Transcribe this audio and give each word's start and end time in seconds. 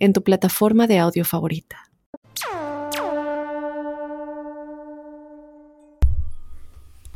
en 0.00 0.12
tu 0.12 0.24
plataforma 0.24 0.88
de 0.88 0.98
audio 0.98 1.24
favorita. 1.24 1.90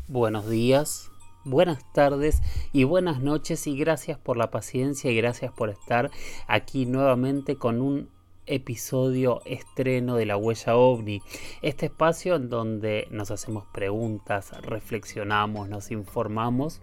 Buenos 0.06 0.48
días, 0.48 1.10
buenas 1.44 1.92
tardes 1.92 2.40
y 2.72 2.84
buenas 2.84 3.20
noches 3.20 3.66
y 3.66 3.76
gracias 3.76 4.18
por 4.18 4.36
la 4.36 4.50
paciencia 4.50 5.10
y 5.10 5.16
gracias 5.16 5.50
por 5.50 5.70
estar 5.70 6.10
aquí 6.46 6.86
nuevamente 6.86 7.56
con 7.56 7.80
un 7.80 8.13
episodio 8.46 9.42
estreno 9.44 10.16
de 10.16 10.26
La 10.26 10.36
Huella 10.36 10.76
OVNI, 10.76 11.22
este 11.62 11.86
espacio 11.86 12.36
en 12.36 12.48
donde 12.48 13.08
nos 13.10 13.30
hacemos 13.30 13.64
preguntas, 13.72 14.50
reflexionamos, 14.62 15.68
nos 15.68 15.90
informamos 15.90 16.80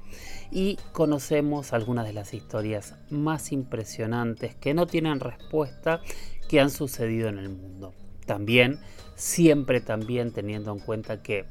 y 0.52 0.78
conocemos 0.92 1.74
algunas 1.74 2.06
de 2.06 2.14
las 2.14 2.34
historias 2.34 2.96
más 3.10 3.52
impresionantes 3.52 4.56
que 4.56 4.74
no 4.74 4.88
tienen 4.88 5.20
respuesta 5.20 6.02
que 6.50 6.60
han 6.60 6.70
sucedido 6.70 7.30
en 7.30 7.38
el 7.38 7.50
mundo. 7.50 7.94
También, 8.26 8.80
siempre 9.16 9.82
también 9.82 10.32
teniendo 10.32 10.72
en 10.72 10.80
cuenta 10.80 11.22
que 11.22 11.46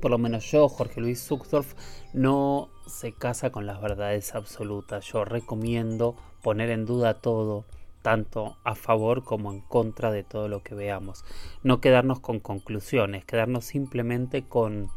por 0.00 0.10
lo 0.10 0.18
menos 0.18 0.50
yo, 0.50 0.68
Jorge 0.68 1.00
Luis 1.00 1.22
Zuckdorf, 1.22 1.74
no 2.12 2.70
se 2.86 3.12
casa 3.12 3.50
con 3.50 3.66
las 3.66 3.80
verdades 3.80 4.34
absolutas. 4.34 5.04
Yo 5.04 5.24
recomiendo 5.24 6.16
poner 6.42 6.70
en 6.70 6.86
duda 6.86 7.20
todo, 7.20 7.66
tanto 8.02 8.56
a 8.64 8.74
favor 8.74 9.24
como 9.24 9.52
en 9.52 9.60
contra 9.60 10.10
de 10.10 10.24
todo 10.24 10.48
lo 10.48 10.62
que 10.62 10.74
veamos. 10.74 11.24
No 11.62 11.80
quedarnos 11.80 12.20
con 12.20 12.40
conclusiones, 12.40 13.24
quedarnos 13.24 13.64
simplemente 13.64 14.46
con, 14.46 14.90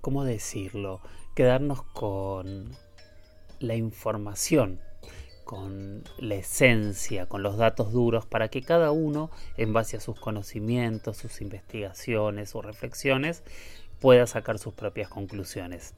¿cómo 0.00 0.24
decirlo? 0.24 1.00
Quedarnos 1.34 1.82
con 1.82 2.70
la 3.58 3.74
información, 3.74 4.80
con 5.44 6.04
la 6.18 6.36
esencia, 6.36 7.26
con 7.26 7.42
los 7.42 7.56
datos 7.56 7.92
duros, 7.92 8.26
para 8.26 8.48
que 8.48 8.62
cada 8.62 8.92
uno, 8.92 9.30
en 9.56 9.72
base 9.72 9.96
a 9.96 10.00
sus 10.00 10.18
conocimientos, 10.18 11.16
sus 11.16 11.40
investigaciones, 11.40 12.50
sus 12.50 12.64
reflexiones, 12.64 13.42
pueda 14.00 14.26
sacar 14.26 14.58
sus 14.58 14.74
propias 14.74 15.08
conclusiones. 15.08 15.94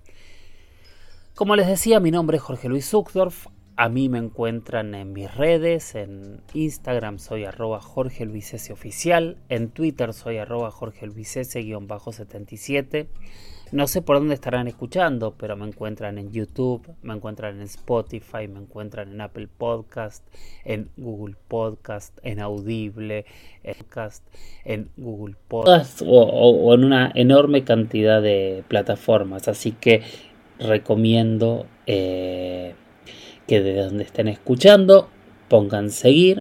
Como 1.35 1.55
les 1.55 1.67
decía, 1.67 2.01
mi 2.01 2.11
nombre 2.11 2.39
es 2.39 2.43
Jorge 2.43 2.69
Luis 2.69 2.89
Zuckdorf, 2.89 3.47
a 3.77 3.91
mí 3.91 4.09
me 4.09 4.19
encuentran 4.19 4.95
en 4.95 5.13
mis 5.13 5.35
redes, 5.35 5.95
en 5.95 6.41
Instagram 6.55 7.19
soy 7.19 7.45
arroba 7.45 7.79
Jorge 7.81 8.25
Luisese 8.25 8.73
Oficial, 8.73 9.37
en 9.51 9.69
Twitter 9.69 10.15
soy 10.15 10.39
arroba 10.39 10.71
Jorge 10.71 11.07
bajo 11.83 12.13
77 12.13 13.09
No 13.73 13.87
sé 13.87 14.01
por 14.01 14.17
dónde 14.17 14.33
estarán 14.33 14.67
escuchando, 14.67 15.35
pero 15.37 15.57
me 15.57 15.67
encuentran 15.67 16.17
en 16.17 16.33
YouTube, 16.33 16.91
me 17.03 17.13
encuentran 17.13 17.57
en 17.57 17.63
Spotify, 17.65 18.49
me 18.49 18.61
encuentran 18.61 19.13
en 19.13 19.21
Apple 19.21 19.49
Podcast, 19.49 20.27
en 20.65 20.89
Google 20.97 21.37
Podcast, 21.47 22.19
en 22.23 22.41
Audible, 22.41 23.27
en, 23.63 23.75
podcast, 23.75 24.25
en 24.65 24.89
Google 24.97 25.35
Podcast 25.49 26.01
o 26.07 26.73
en 26.73 26.85
una 26.85 27.13
enorme 27.15 27.65
cantidad 27.65 28.23
de 28.23 28.65
plataformas. 28.69 29.49
Así 29.49 29.73
que 29.73 30.03
recomiendo... 30.59 31.67
Eh, 31.87 32.75
que 33.47 33.61
de 33.61 33.83
donde 33.83 34.05
estén 34.05 34.29
escuchando 34.29 35.09
pongan 35.49 35.91
seguir. 35.91 36.41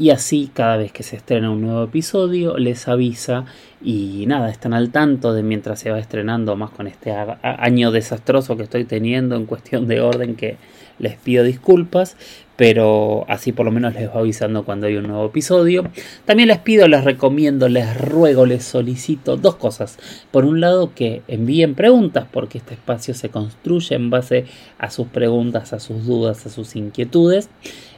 Y 0.00 0.10
así 0.10 0.48
cada 0.54 0.76
vez 0.76 0.92
que 0.92 1.02
se 1.02 1.16
estrena 1.16 1.50
un 1.50 1.60
nuevo 1.60 1.82
episodio 1.82 2.56
les 2.56 2.86
avisa. 2.86 3.46
Y 3.82 4.24
nada, 4.26 4.48
están 4.48 4.72
al 4.72 4.90
tanto 4.90 5.34
de 5.34 5.42
mientras 5.42 5.80
se 5.80 5.90
va 5.90 5.98
estrenando 5.98 6.54
más 6.54 6.70
con 6.70 6.86
este 6.86 7.12
año 7.12 7.90
desastroso 7.90 8.56
que 8.56 8.62
estoy 8.62 8.84
teniendo 8.84 9.34
en 9.34 9.46
cuestión 9.46 9.88
de 9.88 10.00
orden 10.00 10.36
que 10.36 10.56
les 11.00 11.16
pido 11.16 11.42
disculpas, 11.44 12.16
pero 12.58 13.24
así 13.28 13.52
por 13.52 13.66
lo 13.66 13.70
menos 13.70 13.94
les 13.94 14.08
va 14.08 14.18
avisando 14.18 14.64
cuando 14.64 14.88
hay 14.88 14.96
un 14.96 15.06
nuevo 15.06 15.26
episodio. 15.26 15.84
También 16.24 16.48
les 16.48 16.58
pido, 16.58 16.88
les 16.88 17.04
recomiendo, 17.04 17.68
les 17.68 17.96
ruego, 17.96 18.46
les 18.46 18.64
solicito 18.64 19.36
dos 19.36 19.54
cosas. 19.54 19.96
Por 20.32 20.44
un 20.44 20.60
lado, 20.60 20.92
que 20.92 21.22
envíen 21.28 21.76
preguntas, 21.76 22.26
porque 22.32 22.58
este 22.58 22.74
espacio 22.74 23.14
se 23.14 23.28
construye 23.28 23.94
en 23.94 24.10
base 24.10 24.46
a 24.76 24.90
sus 24.90 25.06
preguntas, 25.06 25.72
a 25.72 25.78
sus 25.78 26.04
dudas, 26.04 26.46
a 26.46 26.50
sus 26.50 26.74
inquietudes. 26.74 27.48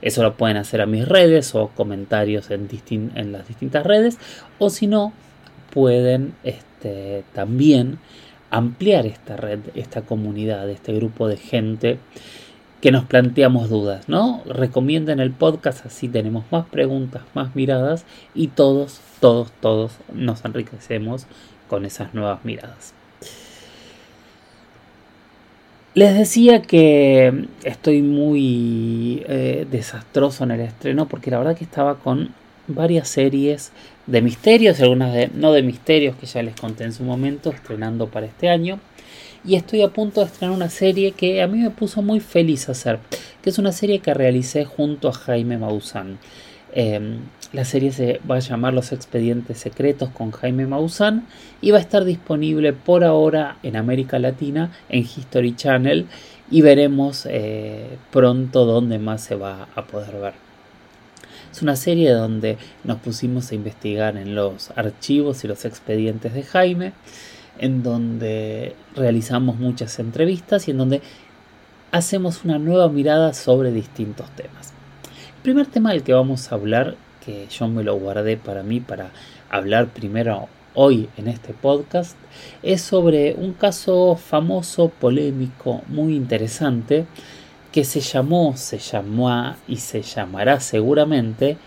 Eso 0.03 0.23
lo 0.23 0.37
pueden 0.37 0.59
hacer 0.59 0.83
a 0.83 0.87
mis 0.87 1.09
redes 1.09 1.55
o 1.55 1.69
comentarios 1.69 2.51
en, 2.51 2.69
en 3.15 3.33
las 3.33 3.49
distintas 3.49 3.87
redes. 3.87 4.19
O 4.59 4.69
si 4.69 4.87
no, 4.87 5.15
pueden 5.73 6.35
este, 6.45 7.25
también 7.33 7.99
ampliar 8.51 9.07
esta 9.07 9.39
red, 9.39 9.61
esta 9.75 10.03
comunidad, 10.03 10.69
este 10.69 10.93
grupo 10.93 11.29
de 11.29 11.39
gente 11.39 11.99
que 12.81 12.91
nos 12.91 13.05
planteamos 13.05 13.69
dudas, 13.69 14.09
¿no? 14.09 14.43
Recomienden 14.47 15.21
el 15.21 15.31
podcast, 15.31 15.85
así 15.85 16.09
tenemos 16.09 16.45
más 16.51 16.67
preguntas, 16.67 17.23
más 17.35 17.55
miradas 17.55 18.05
y 18.35 18.49
todos, 18.49 19.01
todos, 19.21 19.53
todos 19.61 19.93
nos 20.13 20.45
enriquecemos 20.45 21.27
con 21.69 21.85
esas 21.85 22.15
nuevas 22.15 22.45
miradas. 22.45 22.95
Les 25.95 26.17
decía 26.17 26.63
que 26.63 27.47
estoy 27.65 28.01
muy 28.01 29.25
eh, 29.29 29.67
desastroso 29.71 30.45
en 30.45 30.53
el 30.53 30.61
estreno 30.61 31.07
porque 31.09 31.31
la 31.31 31.39
verdad 31.39 31.57
que 31.57 31.65
estaba 31.65 31.97
con 31.97 32.33
varias 32.69 33.09
series 33.09 33.73
de 34.07 34.23
misterios 34.23 34.81
algunas 34.81 35.13
de, 35.13 35.31
no 35.35 35.53
de 35.53 35.63
misterios 35.63 36.17
que 36.17 36.27
ya 36.27 36.43
les 36.43 36.55
conté 36.55 36.85
en 36.85 36.93
su 36.93 37.03
momento, 37.03 37.51
estrenando 37.51 38.07
para 38.07 38.27
este 38.27 38.49
año 38.49 38.79
y 39.45 39.55
estoy 39.55 39.83
a 39.83 39.89
punto 39.89 40.21
de 40.21 40.27
estrenar 40.27 40.55
una 40.55 40.71
serie 40.71 41.13
que 41.13 41.43
a 41.43 41.47
mí 41.47 41.59
me 41.59 41.71
puso 41.71 42.03
muy 42.03 42.21
feliz 42.21 42.69
hacer, 42.69 42.99
que 43.43 43.51
es 43.51 43.59
una 43.59 43.73
serie 43.73 44.01
que 44.01 44.15
realicé 44.15 44.65
junto 44.65 45.09
a 45.09 45.13
Jaime 45.13 45.59
Maussan. 45.59 46.19
Em, 46.73 47.19
la 47.53 47.65
serie 47.65 47.91
se 47.91 48.21
va 48.31 48.37
a 48.37 48.41
llamar 48.41 48.75
Los 48.75 48.93
Expedientes 48.93 49.59
Secretos 49.59 50.11
con 50.11 50.31
Jaime 50.31 50.67
Maussan 50.67 51.27
y 51.61 51.73
va 51.73 51.79
a 51.79 51.81
estar 51.81 52.05
disponible 52.05 52.73
por 52.73 53.03
ahora 53.03 53.57
en 53.63 53.77
América 53.77 54.19
Latina 54.21 54.71
en 54.89 55.01
History 55.01 55.57
Channel 55.57 56.07
y 56.51 56.63
veremos 56.63 57.27
eh, 57.29 57.99
pronto 58.13 58.67
dónde 58.67 58.99
más 58.99 59.23
se 59.23 59.35
va 59.35 59.69
a 59.75 59.87
poder 59.87 60.21
ver. 60.21 60.35
Es 61.51 61.63
una 61.63 61.75
serie 61.75 62.13
donde 62.13 62.59
nos 62.85 62.99
pusimos 62.99 63.51
a 63.51 63.57
investigar 63.57 64.17
en 64.17 64.37
los 64.37 64.71
archivos 64.77 65.43
y 65.43 65.49
los 65.49 65.65
expedientes 65.65 66.33
de 66.35 66.45
Jaime 66.45 66.93
en 67.61 67.83
donde 67.83 68.75
realizamos 68.97 69.59
muchas 69.59 69.99
entrevistas 69.99 70.67
y 70.67 70.71
en 70.71 70.79
donde 70.79 71.03
hacemos 71.93 72.43
una 72.43 72.59
nueva 72.59 72.89
mirada 72.89 73.35
sobre 73.35 73.71
distintos 73.71 74.31
temas. 74.31 74.73
El 75.37 75.43
primer 75.43 75.67
tema 75.67 75.93
del 75.93 76.03
que 76.03 76.15
vamos 76.15 76.51
a 76.51 76.55
hablar, 76.55 76.97
que 77.25 77.47
yo 77.49 77.69
me 77.69 77.85
lo 77.85 77.97
guardé 77.97 78.39
para 78.39 78.63
mí 78.63 78.81
para 78.81 79.11
hablar 79.51 79.89
primero 79.89 80.49
hoy 80.73 81.11
en 81.19 81.29
este 81.29 81.53
podcast, 81.53 82.17
es 82.63 82.81
sobre 82.81 83.35
un 83.35 83.53
caso 83.53 84.17
famoso, 84.17 84.89
polémico, 84.89 85.83
muy 85.89 86.17
interesante, 86.17 87.05
que 87.73 87.85
se 87.85 88.01
llamó, 88.01 88.57
se 88.57 88.79
llamó 88.79 89.55
y 89.69 89.77
se 89.77 90.01
llamará 90.01 90.61
seguramente 90.61 91.59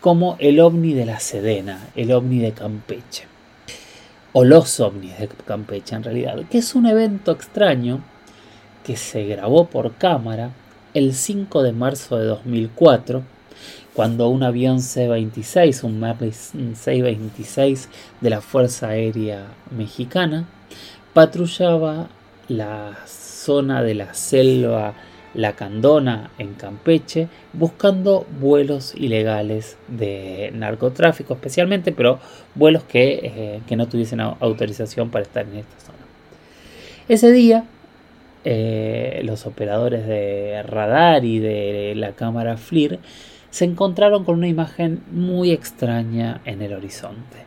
como 0.00 0.36
el 0.38 0.58
ovni 0.58 0.94
de 0.94 1.04
la 1.04 1.20
Sedena, 1.20 1.90
el 1.94 2.12
ovni 2.12 2.38
de 2.38 2.52
Campeche 2.52 3.31
o 4.32 4.44
los 4.44 4.80
ovnis 4.80 5.18
de 5.18 5.28
Campeche 5.28 5.94
en 5.94 6.04
realidad, 6.04 6.36
que 6.50 6.58
es 6.58 6.74
un 6.74 6.86
evento 6.86 7.32
extraño 7.32 8.02
que 8.84 8.96
se 8.96 9.24
grabó 9.24 9.66
por 9.66 9.94
cámara 9.94 10.50
el 10.94 11.14
5 11.14 11.62
de 11.62 11.72
marzo 11.72 12.18
de 12.18 12.26
2004, 12.26 13.22
cuando 13.94 14.28
un 14.28 14.42
avión 14.42 14.80
C-26, 14.80 15.84
un 15.84 16.00
Merlin 16.00 16.32
C-26 16.32 17.86
de 18.20 18.30
la 18.30 18.40
Fuerza 18.40 18.88
Aérea 18.88 19.46
Mexicana, 19.70 20.46
patrullaba 21.12 22.08
la 22.48 22.96
zona 23.06 23.82
de 23.82 23.94
la 23.94 24.14
selva 24.14 24.94
la 25.34 25.54
Candona 25.54 26.30
en 26.38 26.54
Campeche 26.54 27.28
buscando 27.52 28.26
vuelos 28.40 28.94
ilegales 28.94 29.78
de 29.88 30.50
narcotráfico 30.54 31.34
especialmente, 31.34 31.92
pero 31.92 32.18
vuelos 32.54 32.84
que, 32.84 33.60
eh, 33.68 33.76
no 33.76 33.88
tuviesen 33.88 34.20
autorización 34.20 35.10
para 35.10 35.24
estar 35.24 35.46
en 35.46 35.56
esta 35.56 35.80
zona. 35.80 35.98
Ese 37.08 37.32
día 37.32 37.64
eh, 38.44 39.22
los 39.24 39.46
operadores 39.46 40.06
de 40.06 40.62
radar 40.64 41.24
y 41.24 41.38
de 41.38 41.94
la 41.96 42.12
cámara 42.12 42.56
FLIR 42.56 42.98
se 43.50 43.64
encontraron 43.64 44.24
con 44.24 44.38
una 44.38 44.48
imagen 44.48 45.02
muy 45.12 45.52
extraña 45.52 46.40
en 46.44 46.62
el 46.62 46.72
horizonte. 46.72 47.38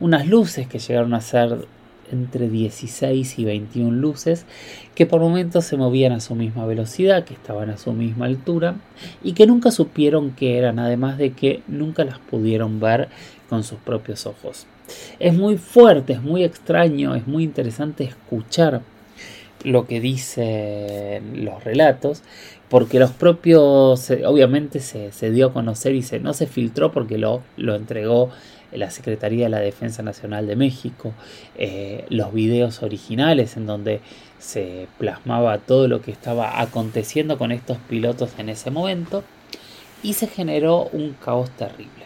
Unas 0.00 0.26
luces 0.26 0.66
que 0.66 0.78
llegaron 0.78 1.14
a 1.14 1.20
ser 1.20 1.66
entre 2.12 2.48
16 2.48 3.38
y 3.38 3.44
21 3.44 3.92
luces 3.92 4.46
que 4.94 5.06
por 5.06 5.20
momentos 5.20 5.64
se 5.64 5.76
movían 5.76 6.12
a 6.12 6.20
su 6.20 6.34
misma 6.34 6.66
velocidad, 6.66 7.24
que 7.24 7.34
estaban 7.34 7.70
a 7.70 7.78
su 7.78 7.92
misma 7.92 8.26
altura 8.26 8.76
y 9.22 9.32
que 9.32 9.46
nunca 9.46 9.70
supieron 9.70 10.32
qué 10.32 10.58
eran, 10.58 10.78
además 10.78 11.18
de 11.18 11.32
que 11.32 11.62
nunca 11.68 12.04
las 12.04 12.18
pudieron 12.18 12.80
ver 12.80 13.08
con 13.48 13.64
sus 13.64 13.78
propios 13.78 14.26
ojos. 14.26 14.66
Es 15.18 15.34
muy 15.34 15.56
fuerte, 15.56 16.14
es 16.14 16.22
muy 16.22 16.44
extraño, 16.44 17.14
es 17.14 17.26
muy 17.26 17.44
interesante 17.44 18.04
escuchar 18.04 18.82
lo 19.64 19.86
que 19.86 20.00
dicen 20.00 21.44
los 21.44 21.62
relatos, 21.62 22.22
porque 22.68 22.98
los 22.98 23.10
propios, 23.10 24.10
obviamente 24.26 24.80
se, 24.80 25.30
dio 25.30 25.48
a 25.48 25.52
conocer 25.52 25.94
y 25.94 26.02
se, 26.02 26.20
no 26.20 26.32
se 26.32 26.46
filtró 26.46 26.90
porque 26.90 27.18
lo 27.18 27.42
entregó 27.56 28.30
la 28.72 28.90
Secretaría 28.90 29.44
de 29.44 29.50
la 29.50 29.60
Defensa 29.60 30.02
Nacional 30.02 30.46
de 30.46 30.56
México, 30.56 31.12
eh, 31.56 32.04
los 32.08 32.32
videos 32.32 32.82
originales 32.82 33.56
en 33.56 33.66
donde 33.66 34.00
se 34.38 34.88
plasmaba 34.98 35.58
todo 35.58 35.88
lo 35.88 36.02
que 36.02 36.10
estaba 36.10 36.60
aconteciendo 36.60 37.38
con 37.38 37.52
estos 37.52 37.78
pilotos 37.88 38.30
en 38.38 38.48
ese 38.48 38.70
momento 38.70 39.22
y 40.02 40.14
se 40.14 40.26
generó 40.26 40.88
un 40.92 41.12
caos 41.12 41.50
terrible. 41.50 42.02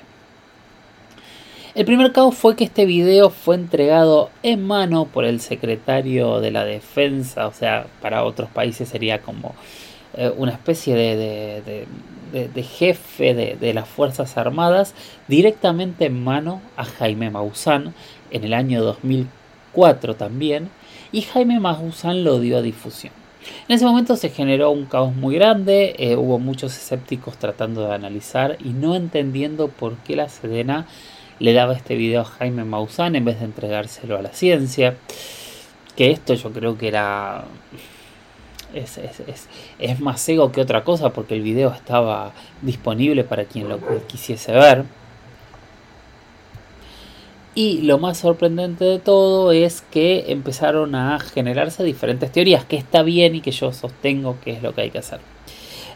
El 1.75 1.85
primer 1.85 2.13
caos 2.13 2.35
fue 2.35 2.57
que 2.57 2.65
este 2.65 2.87
video 2.87 3.29
fue 3.29 3.55
entregado 3.55 4.31
en 4.43 4.67
mano 4.67 5.05
por 5.05 5.27
el 5.27 5.41
secretario 5.41 6.41
de 6.41 6.51
la 6.51 6.65
defensa, 6.65 7.47
o 7.47 7.53
sea, 7.53 7.87
para 8.01 8.25
otros 8.25 8.49
países 8.49 8.89
sería 8.89 9.21
como 9.21 9.55
eh, 10.17 10.33
una 10.37 10.53
especie 10.53 10.95
de, 10.95 11.87
de, 12.33 12.63
jefe 12.63 13.35
de, 13.35 13.75
las 13.75 13.89
Fuerzas 13.89 14.37
Armadas, 14.37 14.95
directamente 15.29 16.07
en 16.07 16.23
mano 16.23 16.61
a 16.77 16.85
Jaime 16.85 17.31
Maussan 17.31 17.95
en 18.31 18.45
el 18.45 18.55
año 18.55 18.83
2004 18.83 20.17
también, 20.17 20.71
y 21.13 21.23
Jaime 21.23 21.61
Maussan 21.61 22.25
lo 22.25 22.41
dio 22.41 22.59
a 22.59 22.63
difusión. 22.63 23.13
En 23.69 23.77
ese 23.77 23.85
momento 23.85 24.17
se 24.17 24.31
generó 24.31 24.71
un 24.71 24.87
caos 24.87 25.15
muy 25.15 25.37
grande, 25.37 25.95
eh, 25.99 26.17
hubo 26.17 26.39
muchos 26.39 26.77
escépticos 26.77 27.37
tratando 27.37 27.87
de 27.87 27.95
analizar 27.95 28.57
y 28.65 28.71
no 28.71 28.97
entendiendo 28.97 29.69
por 29.69 29.97
qué 29.99 30.17
la 30.17 30.29
Sedena 30.29 30.87
le 31.39 31.53
daba 31.53 31.75
este 31.75 31.95
video 31.97 32.23
a 32.23 32.25
Jaime 32.25 32.65
Maussan 32.65 33.15
en 33.17 33.25
vez 33.25 33.39
de 33.39 33.45
entregárselo 33.45 34.19
a 34.19 34.23
la 34.23 34.33
ciencia. 34.33 34.97
Que 35.97 36.11
esto 36.11 36.35
yo 36.35 36.53
creo 36.53 36.77
que 36.77 36.89
era. 36.89 37.45
Es, 38.77 38.99
es, 39.79 40.01
más 40.01 40.29
ego 40.29 40.53
que 40.53 40.61
otra 40.61 40.85
cosa 40.85 41.11
porque 41.11 41.35
el 41.35 41.43
video 41.43 41.73
estaba 41.73 42.33
disponible 42.63 43.25
para 43.25 43.45
quien 43.45 43.69
lo 43.69 43.79
quisiese 44.07 44.53
ver. 44.53 44.85
Y 47.55 47.81
lo 47.81 47.97
más 47.97 48.19
sorprendente 48.19 48.85
de 48.85 48.99
todo 48.99 49.51
es 49.51 49.81
que 49.81 50.27
empezaron 50.29 50.95
a 50.95 51.19
generarse 51.19 51.85
diferentes 51.85 52.31
teorías, 52.31 52.67
que 52.67 52.77
está 52.77 53.03
bien 53.03 53.35
y 53.35 53.41
que 53.41 53.51
yo 53.51 53.73
sostengo 53.73 54.37
que 54.45 54.53
es 54.53 54.63
lo 54.63 54.75
que 54.75 54.83
hay 54.83 54.91
que 54.91 54.99
hacer. 54.99 55.21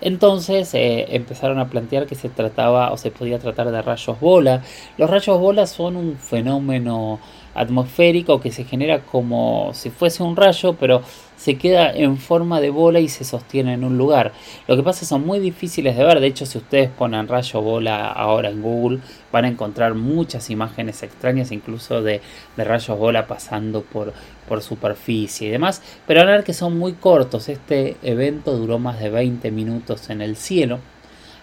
Entonces 0.00 0.72
eh, 0.74 1.14
empezaron 1.14 1.58
a 1.58 1.68
plantear 1.68 2.06
que 2.06 2.14
se 2.14 2.30
trataba 2.30 2.90
o 2.92 2.96
se 2.96 3.10
podía 3.10 3.38
tratar 3.38 3.70
de 3.70 3.82
rayos 3.82 4.18
bola. 4.20 4.62
Los 4.96 5.10
rayos 5.10 5.38
bola 5.38 5.66
son 5.66 5.96
un 5.96 6.16
fenómeno 6.16 7.20
atmosférico 7.54 8.40
que 8.40 8.52
se 8.52 8.64
genera 8.64 9.00
como 9.00 9.72
si 9.74 9.90
fuese 9.90 10.22
un 10.22 10.36
rayo, 10.36 10.74
pero 10.74 11.02
se 11.36 11.56
queda 11.56 11.90
en 11.92 12.18
forma 12.18 12.60
de 12.60 12.68
bola 12.68 13.00
y 13.00 13.08
se 13.08 13.24
sostiene 13.24 13.72
en 13.72 13.82
un 13.82 13.96
lugar. 13.96 14.32
Lo 14.68 14.76
que 14.76 14.82
pasa 14.82 15.06
son 15.06 15.26
muy 15.26 15.38
difíciles 15.38 15.96
de 15.96 16.04
ver. 16.04 16.20
De 16.20 16.26
hecho, 16.26 16.44
si 16.44 16.58
ustedes 16.58 16.90
ponen 16.90 17.28
rayo 17.28 17.62
bola 17.62 18.12
ahora 18.12 18.50
en 18.50 18.60
Google, 18.60 19.00
van 19.32 19.46
a 19.46 19.48
encontrar 19.48 19.94
muchas 19.94 20.50
imágenes 20.50 21.02
extrañas, 21.02 21.50
incluso 21.50 22.02
de, 22.02 22.20
rayos 22.58 22.98
bola 22.98 23.26
pasando 23.26 23.80
por, 23.80 24.12
por 24.46 24.62
superficie 24.62 25.48
y 25.48 25.50
demás. 25.50 25.80
Pero 26.06 26.20
van 26.20 26.28
a 26.28 26.32
ver 26.32 26.44
que 26.44 26.52
son 26.52 26.78
muy 26.78 26.92
cortos. 26.92 27.48
Este 27.48 27.96
evento 28.02 28.54
duró 28.56 28.78
más 28.78 29.00
de 29.00 29.08
20 29.08 29.50
minutos 29.50 30.10
en 30.10 30.20
el 30.20 30.36
cielo. 30.36 30.78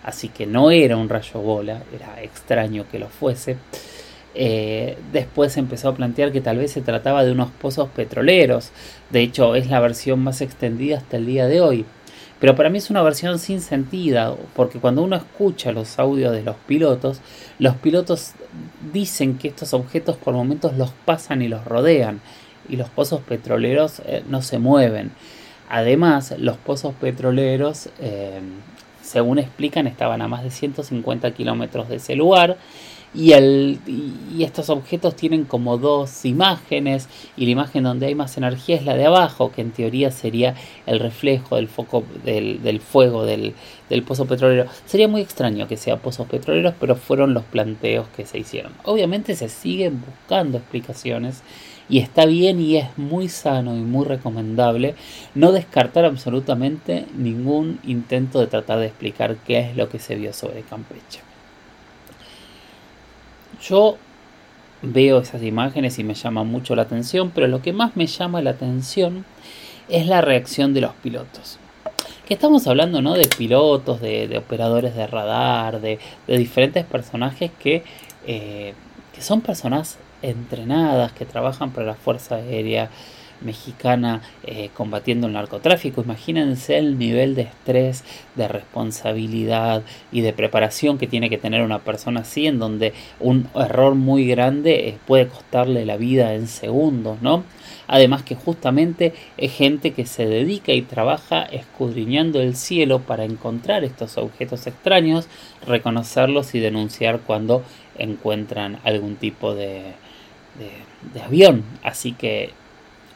Así 0.03 0.29
que 0.29 0.45
no 0.45 0.69
era 0.69 0.95
un 0.95 1.09
rayo 1.09 1.41
bola, 1.41 1.81
era 1.93 2.21
extraño 2.21 2.85
que 2.89 2.99
lo 2.99 3.09
fuese. 3.09 3.57
Eh, 4.39 4.99
después 5.11 5.57
empezó 5.57 5.89
a 5.89 5.95
plantear 5.95 6.31
que 6.31 6.41
tal 6.41 6.57
vez 6.57 6.71
se 6.71 6.81
trataba 6.81 7.23
de 7.23 7.31
unos 7.31 7.49
pozos 7.49 7.89
petroleros. 7.89 8.69
De 9.09 9.21
hecho, 9.21 9.55
es 9.55 9.67
la 9.67 9.79
versión 9.79 10.19
más 10.19 10.41
extendida 10.41 10.97
hasta 10.97 11.17
el 11.17 11.25
día 11.25 11.47
de 11.47 11.59
hoy. 11.59 11.85
Pero 12.39 12.55
para 12.55 12.69
mí 12.69 12.77
es 12.77 12.91
una 12.91 13.01
versión 13.01 13.39
sin 13.39 13.61
sentido, 13.61 14.37
porque 14.55 14.77
cuando 14.79 15.01
uno 15.01 15.15
escucha 15.15 15.71
los 15.71 15.97
audios 15.97 16.33
de 16.33 16.43
los 16.43 16.55
pilotos, 16.55 17.19
los 17.57 17.75
pilotos 17.77 18.33
dicen 18.93 19.39
que 19.39 19.47
estos 19.47 19.73
objetos 19.73 20.17
por 20.17 20.35
momentos 20.35 20.77
los 20.77 20.91
pasan 20.91 21.41
y 21.41 21.47
los 21.47 21.65
rodean, 21.65 22.21
y 22.69 22.75
los 22.75 22.89
pozos 22.89 23.21
petroleros 23.21 24.03
eh, 24.05 24.23
no 24.29 24.43
se 24.43 24.59
mueven. 24.59 25.11
Además, 25.67 26.35
los 26.37 26.57
pozos 26.57 26.93
petroleros, 26.93 27.89
eh, 27.99 28.39
según 29.01 29.39
explican, 29.39 29.87
estaban 29.87 30.21
a 30.21 30.27
más 30.27 30.43
de 30.43 30.51
150 30.51 31.31
kilómetros 31.31 31.89
de 31.89 31.95
ese 31.95 32.15
lugar 32.15 32.57
y, 33.17 33.33
el, 33.33 33.79
y, 33.87 34.43
estos 34.43 34.69
objetos 34.69 35.15
tienen 35.15 35.43
como 35.45 35.79
dos 35.79 36.23
imágenes 36.23 37.09
y 37.35 37.45
la 37.45 37.51
imagen 37.51 37.83
donde 37.83 38.05
hay 38.05 38.13
más 38.13 38.37
energía 38.37 38.75
es 38.75 38.85
la 38.85 38.95
de 38.95 39.07
abajo, 39.07 39.51
que 39.51 39.61
en 39.61 39.71
teoría 39.71 40.11
sería 40.11 40.53
el 40.85 40.99
reflejo 40.99 41.55
del 41.55 41.67
foco 41.67 42.03
del, 42.23 42.61
del 42.61 42.79
fuego 42.79 43.25
del, 43.25 43.55
del, 43.89 44.03
pozo 44.03 44.25
petrolero. 44.27 44.69
Sería 44.85 45.07
muy 45.07 45.21
extraño 45.21 45.67
que 45.67 45.77
sea 45.77 45.97
pozos 45.97 46.27
petroleros, 46.27 46.75
pero 46.79 46.95
fueron 46.95 47.33
los 47.33 47.43
planteos 47.43 48.07
que 48.15 48.27
se 48.27 48.37
hicieron. 48.37 48.73
Obviamente 48.83 49.35
se 49.35 49.49
siguen 49.49 49.99
buscando 50.05 50.59
explicaciones 50.59 51.41
y 51.89 51.97
está 51.97 52.27
bien 52.27 52.61
y 52.61 52.77
es 52.77 52.97
muy 52.99 53.29
sano 53.29 53.75
y 53.75 53.81
muy 53.81 54.05
recomendable 54.05 54.93
no 55.33 55.51
descartar 55.51 56.05
absolutamente 56.05 57.07
ningún 57.17 57.79
intento 57.83 58.39
de 58.39 58.45
tratar 58.45 58.77
de 58.77 58.87
explicar 58.87 59.37
qué 59.37 59.59
es 59.61 59.75
lo 59.75 59.89
que 59.89 59.97
se 59.97 60.15
vio 60.15 60.33
sobre 60.33 60.61
Campeche. 60.61 61.26
Yo 63.61 63.97
veo 64.81 65.19
esas 65.19 65.43
imágenes 65.43 65.97
y 65.99 66.03
me 66.03 66.13
llama 66.13 66.43
mucho 66.43 66.75
la 66.75 66.83
atención, 66.83 67.31
pero 67.33 67.47
lo 67.47 67.61
que 67.61 67.73
más 67.73 67.95
me 67.95 68.07
llama 68.07 68.41
la 68.41 68.51
atención 68.51 69.25
es 69.89 70.07
la 70.07 70.21
reacción 70.21 70.73
de 70.73 70.81
los 70.81 70.93
pilotos. 70.93 71.57
Que 72.27 72.33
estamos 72.33 72.67
hablando 72.67 73.01
¿no? 73.01 73.13
de 73.13 73.27
pilotos, 73.27 74.01
de, 74.01 74.37
operadores 74.37 74.95
de 74.95 75.07
radar, 75.07 75.79
de, 75.79 75.99
diferentes 76.27 76.85
personajes 76.85 77.51
que, 77.57 77.83
eh, 78.25 78.73
que 79.13 79.21
son 79.21 79.41
personas 79.41 79.97
entrenadas, 80.21 81.13
que 81.13 81.25
trabajan 81.25 81.71
para 81.71 81.87
la 81.87 81.95
Fuerza 81.95 82.35
Aérea, 82.35 82.89
mexicana 83.41 84.21
eh, 84.43 84.69
combatiendo 84.73 85.27
el 85.27 85.33
narcotráfico. 85.33 86.01
Imagínense 86.01 86.77
el 86.77 86.97
nivel 86.97 87.35
de 87.35 87.43
estrés, 87.43 88.03
de 88.35 88.47
responsabilidad 88.47 89.83
y 90.11 90.21
de 90.21 90.33
preparación 90.33 90.97
que 90.97 91.07
tiene 91.07 91.29
que 91.29 91.37
tener 91.37 91.61
una 91.61 91.79
persona 91.79 92.21
así, 92.21 92.47
en 92.47 92.59
donde 92.59 92.93
un 93.19 93.47
error 93.55 93.95
muy 93.95 94.27
grande 94.27 94.89
eh, 94.89 94.97
puede 95.05 95.27
costarle 95.27 95.85
la 95.85 95.97
vida 95.97 96.33
en 96.33 96.47
segundos, 96.47 97.21
¿no? 97.21 97.43
Además 97.87 98.23
que 98.23 98.35
justamente 98.35 99.13
es 99.37 99.53
gente 99.53 99.93
que 99.93 100.05
se 100.05 100.25
dedica 100.25 100.73
y 100.73 100.81
trabaja 100.81 101.43
escudriñando 101.43 102.41
el 102.41 102.55
cielo 102.55 102.99
para 102.99 103.23
encontrar 103.23 103.85
estos 103.85 104.17
objetos 104.17 104.67
extraños, 104.67 105.27
reconocerlos 105.65 106.53
y 106.53 106.59
denunciar 106.59 107.21
cuando 107.21 107.63
encuentran 107.97 108.79
algún 108.83 109.15
tipo 109.15 109.55
de, 109.55 109.83
de 111.13 111.21
avión. 111.21 111.63
Así 111.81 112.11
que 112.11 112.51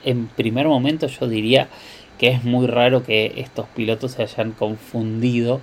en 0.04 0.28
primer 0.28 0.68
momento 0.68 1.08
yo 1.08 1.28
diría 1.28 1.70
que 2.18 2.30
es 2.30 2.44
muy 2.44 2.68
raro 2.68 3.04
que 3.04 3.34
estos 3.38 3.68
pilotos 3.70 4.12
se 4.12 4.24
hayan 4.24 4.52
confundido 4.52 5.60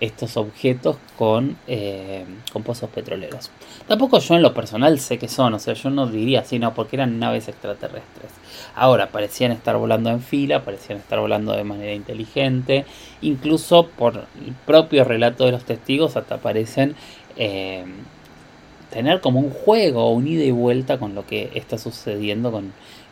estos 0.00 0.36
objetos 0.36 0.96
con, 1.16 1.56
eh, 1.66 2.24
con 2.52 2.62
pozos 2.62 2.88
petroleros. 2.90 3.50
Tampoco 3.86 4.18
yo 4.18 4.34
en 4.34 4.42
lo 4.42 4.54
personal 4.54 4.98
sé 4.98 5.18
qué 5.18 5.28
son, 5.28 5.54
o 5.54 5.58
sea, 5.58 5.74
yo 5.74 5.90
no 5.90 6.06
diría 6.06 6.40
así, 6.40 6.58
no, 6.58 6.74
porque 6.74 6.96
eran 6.96 7.18
naves 7.18 7.48
extraterrestres. 7.48 8.32
Ahora, 8.74 9.10
parecían 9.10 9.52
estar 9.52 9.76
volando 9.76 10.10
en 10.10 10.20
fila, 10.20 10.64
parecían 10.64 10.98
estar 10.98 11.20
volando 11.20 11.52
de 11.52 11.64
manera 11.64 11.92
inteligente, 11.92 12.86
incluso 13.20 13.88
por 13.88 14.16
el 14.16 14.54
propio 14.66 15.04
relato 15.04 15.44
de 15.44 15.52
los 15.52 15.64
testigos 15.64 16.16
hasta 16.16 16.38
parecen 16.38 16.94
eh, 17.36 17.84
tener 18.90 19.20
como 19.20 19.38
un 19.38 19.50
juego, 19.50 20.10
un 20.10 20.26
ida 20.26 20.44
y 20.44 20.50
vuelta 20.50 20.98
con 20.98 21.14
lo 21.14 21.26
que 21.26 21.50
está 21.54 21.78
sucediendo 21.78 22.50
con, 22.50 22.72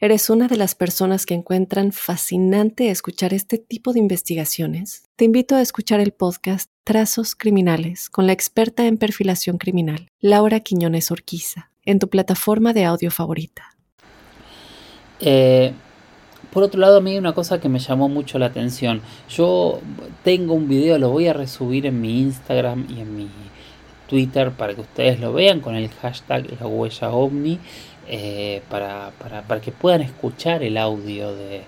¿Eres 0.00 0.28
una 0.28 0.48
de 0.48 0.56
las 0.56 0.74
personas 0.74 1.24
que 1.24 1.34
encuentran 1.34 1.92
fascinante 1.92 2.90
escuchar 2.90 3.32
este 3.32 3.58
tipo 3.58 3.92
de 3.92 4.00
investigaciones? 4.00 5.04
Te 5.14 5.24
invito 5.24 5.54
a 5.54 5.62
escuchar 5.62 6.00
el 6.00 6.12
podcast 6.12 6.68
Trazos 6.82 7.36
Criminales 7.36 8.10
con 8.10 8.26
la 8.26 8.32
experta 8.32 8.86
en 8.86 8.98
perfilación 8.98 9.56
criminal, 9.56 10.08
Laura 10.20 10.58
Quiñones 10.58 11.12
Orquiza, 11.12 11.70
en 11.84 12.00
tu 12.00 12.08
plataforma 12.08 12.72
de 12.72 12.84
audio 12.84 13.12
favorita. 13.12 13.76
Eh, 15.20 15.72
por 16.52 16.64
otro 16.64 16.80
lado, 16.80 16.98
a 16.98 17.00
mí 17.00 17.12
hay 17.12 17.18
una 17.18 17.32
cosa 17.32 17.60
que 17.60 17.68
me 17.68 17.78
llamó 17.78 18.08
mucho 18.08 18.40
la 18.40 18.46
atención. 18.46 19.00
Yo 19.28 19.80
tengo 20.24 20.54
un 20.54 20.68
video, 20.68 20.98
lo 20.98 21.10
voy 21.10 21.28
a 21.28 21.32
resubir 21.32 21.86
en 21.86 22.00
mi 22.00 22.20
Instagram 22.20 22.88
y 22.90 23.00
en 23.00 23.16
mi 23.16 23.28
Twitter 24.08 24.50
para 24.50 24.74
que 24.74 24.80
ustedes 24.80 25.20
lo 25.20 25.32
vean 25.32 25.60
con 25.60 25.76
el 25.76 25.88
hashtag 25.88 26.60
la 26.60 26.66
huella 26.66 27.10
ovni 27.10 27.58
eh, 28.08 28.62
para, 28.68 29.12
para, 29.18 29.60
que 29.60 29.72
puedan 29.72 30.00
escuchar 30.02 30.62
el 30.62 30.76
audio 30.76 31.34
de, 31.34 31.64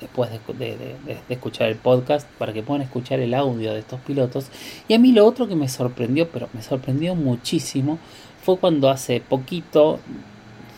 después 0.00 0.30
de, 0.30 0.96
escuchar 1.28 1.68
el 1.68 1.76
podcast, 1.76 2.28
para 2.38 2.52
que 2.52 2.62
puedan 2.62 2.82
escuchar 2.82 3.20
el 3.20 3.34
audio 3.34 3.72
de 3.72 3.80
estos 3.80 4.00
pilotos. 4.00 4.46
Y 4.88 4.94
a 4.94 4.98
mí 4.98 5.12
lo 5.12 5.26
otro 5.26 5.48
que 5.48 5.56
me 5.56 5.68
sorprendió, 5.68 6.28
pero 6.28 6.48
me 6.52 6.62
sorprendió 6.62 7.14
muchísimo, 7.14 7.98
fue 8.42 8.58
cuando 8.58 8.90
hace 8.90 9.20
poquito 9.20 10.00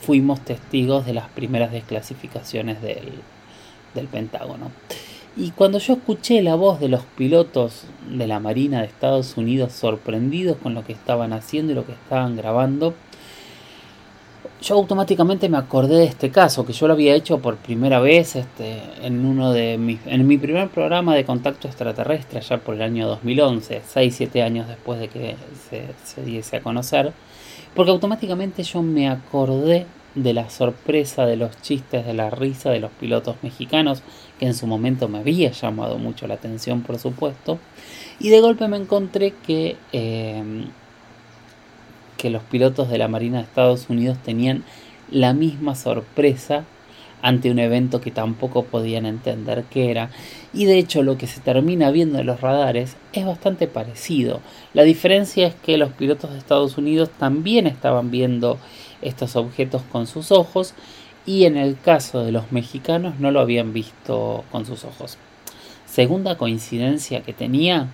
fuimos 0.03 0.41
testigos 0.41 1.07
de 1.07 1.15
las 1.15 1.29
primeras 1.31 1.73
desclasificaciones 1.73 2.83
del, 2.83 3.13
del 3.95 4.07
Pentágono. 4.07 4.71
Y 5.37 5.51
cuando 5.51 5.79
yo 5.79 5.95
escuché 5.95 6.43
la 6.43 6.55
voz 6.55 6.79
de 6.79 6.89
los 6.89 7.03
pilotos 7.17 7.85
de 8.09 8.29
la 8.29 8.39
Marina 8.39 8.81
de 8.81 8.87
Estados 8.87 9.37
Unidos 9.37 9.73
sorprendidos 9.73 10.59
con 10.59 10.75
lo 10.75 10.85
que 10.85 10.93
estaban 10.93 11.33
haciendo 11.33 11.73
y 11.73 11.75
lo 11.75 11.85
que 11.85 11.93
estaban 11.93 12.37
grabando, 12.37 12.95
yo 14.65 14.77
automáticamente 14.77 15.51
me 15.51 15.59
acordé 15.59 15.97
de 15.97 16.05
este 16.05 16.31
caso, 16.31 16.65
que 16.65 16.73
yo 16.73 16.87
lo 16.87 16.95
había 16.95 17.15
hecho 17.15 17.39
por 17.39 17.57
primera 17.57 18.01
vez 18.01 18.35
este, 18.35 18.81
en 19.03 19.27
uno 19.27 19.53
de 19.53 19.77
mis, 19.77 20.01
en 20.07 20.27
mi 20.27 20.39
primer 20.39 20.71
programa 20.71 21.15
de 21.15 21.27
contacto 21.27 21.69
extraterrestre, 21.69 22.39
allá 22.39 22.57
por 22.59 22.75
el 22.75 22.83
año 22.83 23.07
2011, 23.07 23.83
6-7 23.83 24.43
años 24.43 24.67
después 24.67 24.99
de 24.99 25.09
que 25.09 25.37
se, 25.69 25.85
se 26.03 26.23
diese 26.23 26.57
a 26.57 26.63
conocer, 26.63 27.13
porque 27.75 27.91
automáticamente 27.91 28.63
yo 28.63 28.81
me 28.81 29.11
acordé 29.11 29.85
de 30.15 30.33
la 30.33 30.49
sorpresa, 30.49 31.27
de 31.27 31.37
los 31.37 31.61
chistes, 31.61 32.07
de 32.07 32.15
la 32.15 32.31
risa 32.31 32.71
de 32.71 32.81
los 32.81 32.91
pilotos 32.93 33.37
mexicanos, 33.43 34.03
que 34.39 34.47
en 34.47 34.55
su 34.55 34.67
momento 34.67 35.09
me 35.09 35.19
había 35.19 35.51
llamado 35.51 35.99
mucho 35.99 36.27
la 36.27 36.35
atención, 36.35 36.81
por 36.81 36.99
supuesto, 36.99 37.59
y 38.19 38.31
de 38.31 38.41
golpe 38.41 38.67
me 38.69 38.79
encontré 38.79 39.35
que... 39.47 39.77
Eh, 39.93 40.65
que 42.17 42.31
los 42.31 42.43
pilotos 42.43 42.89
de 42.89 42.99
la 42.99 43.09
Marina 43.09 43.39
de 43.39 43.45
Estados 43.45 43.89
Unidos 43.89 44.19
tenían 44.23 44.65
la 45.11 45.33
misma 45.33 45.75
sorpresa 45.75 46.65
ante 47.25 47.51
un 47.51 47.59
evento 47.59 48.03
que 48.03 48.11
tampoco 48.11 48.65
podían 48.65 49.07
entender 49.07 49.65
qué 49.71 49.91
era. 49.91 50.11
Y 50.53 50.67
de 50.67 50.77
hecho 50.77 51.03
lo 51.03 51.17
que 51.17 51.27
se 51.27 51.41
termina 51.41 51.91
viendo 51.91 52.19
en 52.19 52.27
los 52.27 52.43
radares 52.43 52.97
es 53.15 53.25
bastante 53.25 53.67
parecido. 53.67 54.41
La 54.75 54.83
diferencia 54.83 55.47
es 55.47 55.55
que 55.55 55.79
los 55.79 55.93
pilotos 55.93 56.33
de 56.33 56.39
Estados 56.39 56.77
Unidos 56.77 57.09
también 57.19 57.67
estaban 57.67 58.11
viendo 58.11 58.59
estos 59.01 59.37
objetos 59.37 59.81
con 59.91 60.07
sus 60.07 60.33
ojos 60.33 60.75
y 61.25 61.45
en 61.45 61.57
el 61.57 61.79
caso 61.81 62.25
de 62.25 62.33
los 62.33 62.53
mexicanos 62.53 63.19
no 63.19 63.31
lo 63.31 63.41
habían 63.41 63.73
visto 63.73 64.45
con 64.53 64.67
sus 64.67 64.85
ojos. 64.85 65.17
Segunda 65.87 66.37
coincidencia 66.37 67.23
que 67.23 67.33
tenía 67.33 67.89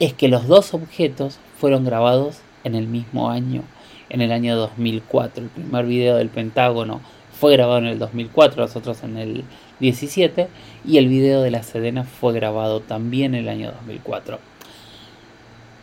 es 0.00 0.12
que 0.12 0.26
los 0.26 0.48
dos 0.48 0.74
objetos 0.74 1.38
fueron 1.58 1.84
grabados 1.84 2.38
en 2.66 2.74
el 2.74 2.88
mismo 2.88 3.30
año, 3.30 3.62
en 4.10 4.20
el 4.20 4.32
año 4.32 4.56
2004. 4.56 5.44
El 5.44 5.50
primer 5.50 5.86
video 5.86 6.16
del 6.16 6.28
Pentágono 6.28 7.00
fue 7.32 7.52
grabado 7.52 7.78
en 7.78 7.86
el 7.86 7.98
2004, 7.98 8.60
los 8.60 8.76
otros 8.76 9.04
en 9.04 9.16
el 9.16 9.44
17, 9.78 10.48
y 10.84 10.98
el 10.98 11.08
video 11.08 11.42
de 11.42 11.50
la 11.50 11.62
Sedena 11.62 12.04
fue 12.04 12.32
grabado 12.32 12.80
también 12.80 13.34
en 13.34 13.42
el 13.42 13.48
año 13.48 13.72
2004. 13.72 14.40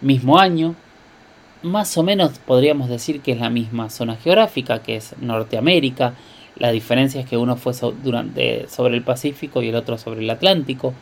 Mismo 0.01 0.37
año, 0.37 0.75
más 1.61 1.97
o 1.97 2.03
menos 2.03 2.39
podríamos 2.39 2.89
decir 2.89 3.21
que 3.21 3.31
es 3.31 3.39
la 3.39 3.49
misma 3.49 3.89
zona 3.89 4.17
geográfica, 4.17 4.83
que 4.83 4.97
es 4.97 5.15
Norteamérica. 5.21 6.13
La 6.57 6.71
diferencia 6.71 7.21
es 7.21 7.27
que 7.27 7.37
uno 7.37 7.55
fue 7.55 7.73
durante, 8.03 8.67
sobre 8.67 8.95
el 8.95 9.03
Pacífico 9.03 9.61
y 9.61 9.69
el 9.69 9.75
otro 9.75 9.97
sobre 9.97 10.21
el 10.21 10.29
Atlántico, 10.29 10.93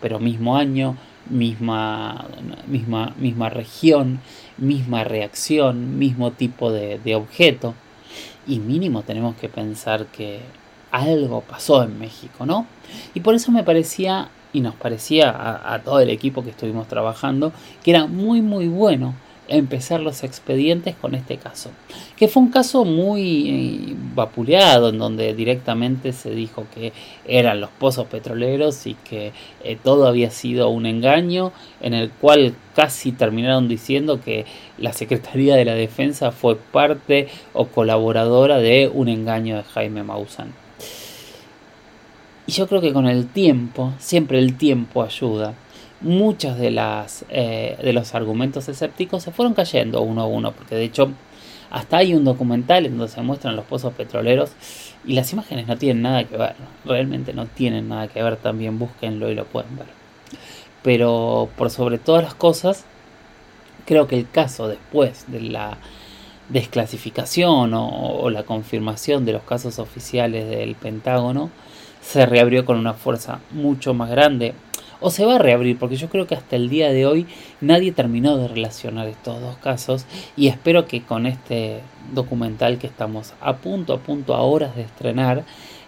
pero 0.00 0.18
mismo 0.18 0.56
año, 0.56 0.96
misma, 1.30 2.26
misma, 2.66 3.14
misma 3.18 3.48
región, 3.48 4.20
misma 4.58 5.04
reacción, 5.04 5.98
mismo 5.98 6.32
tipo 6.32 6.70
de, 6.72 7.14
objeto. 7.14 7.74
Y 8.46 8.58
mínimo 8.58 9.02
tenemos 9.02 9.36
que 9.36 9.48
pensar 9.48 10.06
que 10.06 10.40
algo 10.90 11.42
pasó 11.42 11.82
en 11.82 11.98
México, 11.98 12.46
¿no? 12.46 12.66
Y 13.14 13.20
por 13.20 13.34
eso 13.34 13.52
me 13.52 13.62
parecía, 13.62 14.30
y 14.52 14.60
nos 14.60 14.74
parecía 14.74 15.30
a, 15.74 15.82
todo 15.82 16.00
el 16.00 16.10
equipo 16.10 16.42
que 16.42 16.50
estuvimos 16.50 16.88
trabajando, 16.88 17.52
que 17.82 17.90
era 17.90 18.06
muy, 18.06 18.40
muy 18.40 18.68
bueno 18.68 19.14
empezar 19.48 20.00
los 20.00 20.22
expedientes 20.24 20.94
con 20.94 21.14
este 21.14 21.38
caso, 21.38 21.70
que 22.16 22.28
fue 22.28 22.42
un 22.42 22.50
caso 22.50 22.84
muy 22.84 23.48
eh, 23.48 23.94
vapuleado, 24.14 24.90
en 24.90 24.98
donde 24.98 25.34
directamente 25.34 26.12
se 26.12 26.30
dijo 26.30 26.66
que 26.74 26.92
eran 27.26 27.60
los 27.60 27.70
pozos 27.70 28.06
petroleros 28.06 28.86
y 28.86 28.94
que 28.94 29.32
eh, 29.64 29.76
todo 29.82 30.06
había 30.06 30.30
sido 30.30 30.68
un 30.68 30.86
engaño, 30.86 31.52
en 31.80 31.94
el 31.94 32.10
cual 32.10 32.54
casi 32.74 33.12
terminaron 33.12 33.68
diciendo 33.68 34.20
que 34.20 34.46
la 34.76 34.92
Secretaría 34.92 35.56
de 35.56 35.64
la 35.64 35.74
Defensa 35.74 36.30
fue 36.30 36.56
parte 36.56 37.28
o 37.54 37.66
colaboradora 37.66 38.58
de 38.58 38.90
un 38.92 39.08
engaño 39.08 39.56
de 39.56 39.64
Jaime 39.64 40.02
Maussan. 40.02 40.52
Y 42.46 42.52
yo 42.52 42.66
creo 42.66 42.80
que 42.80 42.94
con 42.94 43.06
el 43.06 43.26
tiempo, 43.26 43.92
siempre 43.98 44.38
el 44.38 44.56
tiempo 44.56 45.02
ayuda, 45.02 45.54
muchos 46.00 46.58
de, 46.58 46.70
las, 46.70 47.24
eh, 47.28 47.76
de 47.82 47.92
los 47.92 48.14
argumentos 48.14 48.68
escépticos 48.68 49.22
se 49.22 49.32
fueron 49.32 49.54
cayendo 49.54 50.02
uno 50.02 50.22
a 50.22 50.26
uno, 50.26 50.52
porque 50.52 50.74
de 50.74 50.84
hecho 50.84 51.10
hasta 51.70 51.98
hay 51.98 52.14
un 52.14 52.24
documental 52.24 52.86
en 52.86 52.96
donde 52.96 53.12
se 53.12 53.20
muestran 53.20 53.56
los 53.56 53.64
pozos 53.64 53.92
petroleros 53.92 54.52
y 55.04 55.14
las 55.14 55.32
imágenes 55.32 55.66
no 55.66 55.76
tienen 55.76 56.02
nada 56.02 56.24
que 56.24 56.36
ver, 56.36 56.54
realmente 56.84 57.32
no 57.32 57.46
tienen 57.46 57.88
nada 57.88 58.08
que 58.08 58.22
ver, 58.22 58.36
también 58.36 58.78
búsquenlo 58.78 59.30
y 59.30 59.34
lo 59.34 59.44
pueden 59.44 59.76
ver. 59.76 59.86
Pero 60.82 61.48
por 61.56 61.70
sobre 61.70 61.98
todas 61.98 62.22
las 62.22 62.34
cosas, 62.34 62.84
creo 63.84 64.06
que 64.06 64.18
el 64.18 64.30
caso 64.30 64.68
después 64.68 65.24
de 65.28 65.40
la 65.40 65.76
desclasificación 66.48 67.72
o 67.74 68.30
la 68.30 68.44
confirmación 68.44 69.26
de 69.26 69.34
los 69.34 69.42
casos 69.42 69.78
oficiales 69.78 70.48
del 70.48 70.74
Pentágono, 70.76 71.50
se 72.00 72.24
reabrió 72.24 72.64
con 72.64 72.78
una 72.78 72.94
fuerza 72.94 73.40
mucho 73.50 73.92
más 73.92 74.08
grande 74.08 74.54
o 75.00 75.10
se 75.10 75.24
va 75.24 75.36
a 75.36 75.38
reabrir, 75.38 75.78
porque 75.78 75.96
yo 75.96 76.08
creo 76.08 76.26
que 76.26 76.34
hasta 76.34 76.56
el 76.56 76.68
día 76.68 76.90
de 76.90 77.06
hoy 77.06 77.26
nadie 77.60 77.92
terminó 77.92 78.36
de 78.36 78.48
relacionar 78.48 79.06
estos 79.08 79.40
dos 79.40 79.56
casos 79.58 80.06
y 80.36 80.48
espero 80.48 80.86
que 80.86 81.02
con 81.02 81.26
este 81.26 81.80
documental 82.12 82.78
que 82.78 82.86
estamos 82.86 83.34
a 83.40 83.56
punto, 83.56 83.92
a 83.92 83.98
punto, 83.98 84.34
a 84.34 84.42
horas 84.42 84.74
de 84.76 84.82
estrenar, 84.82 85.44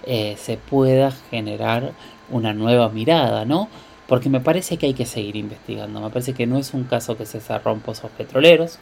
eh, 0.07 0.37
se 0.39 0.57
pueda 0.57 1.11
generar 1.31 1.93
una 2.31 2.53
nueva 2.55 2.89
mirada, 2.89 3.45
¿no? 3.45 3.69
Porque 4.07 4.29
me 4.29 4.41
parece 4.41 4.77
que 4.77 4.87
hay 4.87 4.95
que 4.95 5.07
seguir 5.07 5.37
investigando, 5.37 6.01
me 6.01 6.11
parece 6.11 6.33
que 6.33 6.47
no 6.47 6.59
es 6.59 6.75
un 6.75 6.85
caso 6.85 7.17
que 7.17 7.27
se 7.27 7.41
cerró 7.41 7.73
en 7.73 7.81
pozos 7.81 8.11
petroleros, 8.17 8.79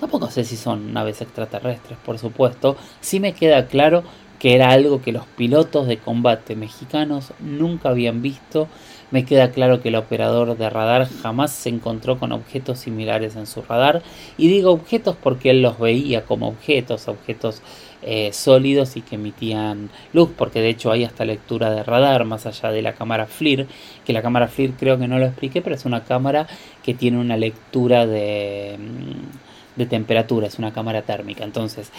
tampoco 0.00 0.30
sé 0.30 0.44
si 0.44 0.56
son 0.56 0.92
naves 0.92 1.20
extraterrestres, 1.20 1.98
por 2.04 2.18
supuesto, 2.18 2.76
sí 3.00 3.20
me 3.20 3.32
queda 3.32 3.66
claro 3.66 4.02
que 4.38 4.54
era 4.54 4.70
algo 4.70 5.00
que 5.00 5.12
los 5.12 5.26
pilotos 5.26 5.86
de 5.86 5.98
combate 5.98 6.56
mexicanos 6.56 7.32
nunca 7.40 7.90
habían 7.90 8.22
visto 8.22 8.68
me 9.10 9.24
queda 9.24 9.50
claro 9.50 9.80
que 9.80 9.88
el 9.88 9.96
operador 9.96 10.56
de 10.56 10.70
radar 10.70 11.08
jamás 11.22 11.52
se 11.52 11.68
encontró 11.68 12.18
con 12.18 12.32
objetos 12.32 12.78
similares 12.78 13.36
en 13.36 13.46
su 13.46 13.62
radar 13.62 14.02
y 14.36 14.48
digo 14.48 14.72
objetos 14.72 15.16
porque 15.22 15.50
él 15.50 15.62
los 15.62 15.78
veía 15.78 16.24
como 16.24 16.48
objetos, 16.48 17.08
objetos 17.08 17.62
eh, 18.02 18.32
sólidos 18.32 18.96
y 18.96 19.02
que 19.02 19.16
emitían 19.16 19.90
luz, 20.12 20.30
porque 20.36 20.60
de 20.60 20.68
hecho 20.68 20.92
hay 20.92 21.04
hasta 21.04 21.24
lectura 21.24 21.70
de 21.70 21.82
radar 21.82 22.24
más 22.24 22.46
allá 22.46 22.70
de 22.70 22.82
la 22.82 22.92
cámara 22.92 23.26
FLIR, 23.26 23.66
que 24.04 24.12
la 24.12 24.22
cámara 24.22 24.48
FLIR 24.48 24.72
creo 24.78 24.98
que 24.98 25.08
no 25.08 25.18
lo 25.18 25.26
expliqué, 25.26 25.62
pero 25.62 25.74
es 25.74 25.84
una 25.84 26.04
cámara 26.04 26.46
que 26.82 26.94
tiene 26.94 27.18
una 27.18 27.36
lectura 27.36 28.06
de, 28.06 28.76
mm, 28.78 29.78
de 29.78 29.86
temperatura, 29.86 30.46
es 30.46 30.58
una 30.58 30.72
cámara 30.72 31.02
térmica. 31.02 31.42
Entonces, 31.44 31.90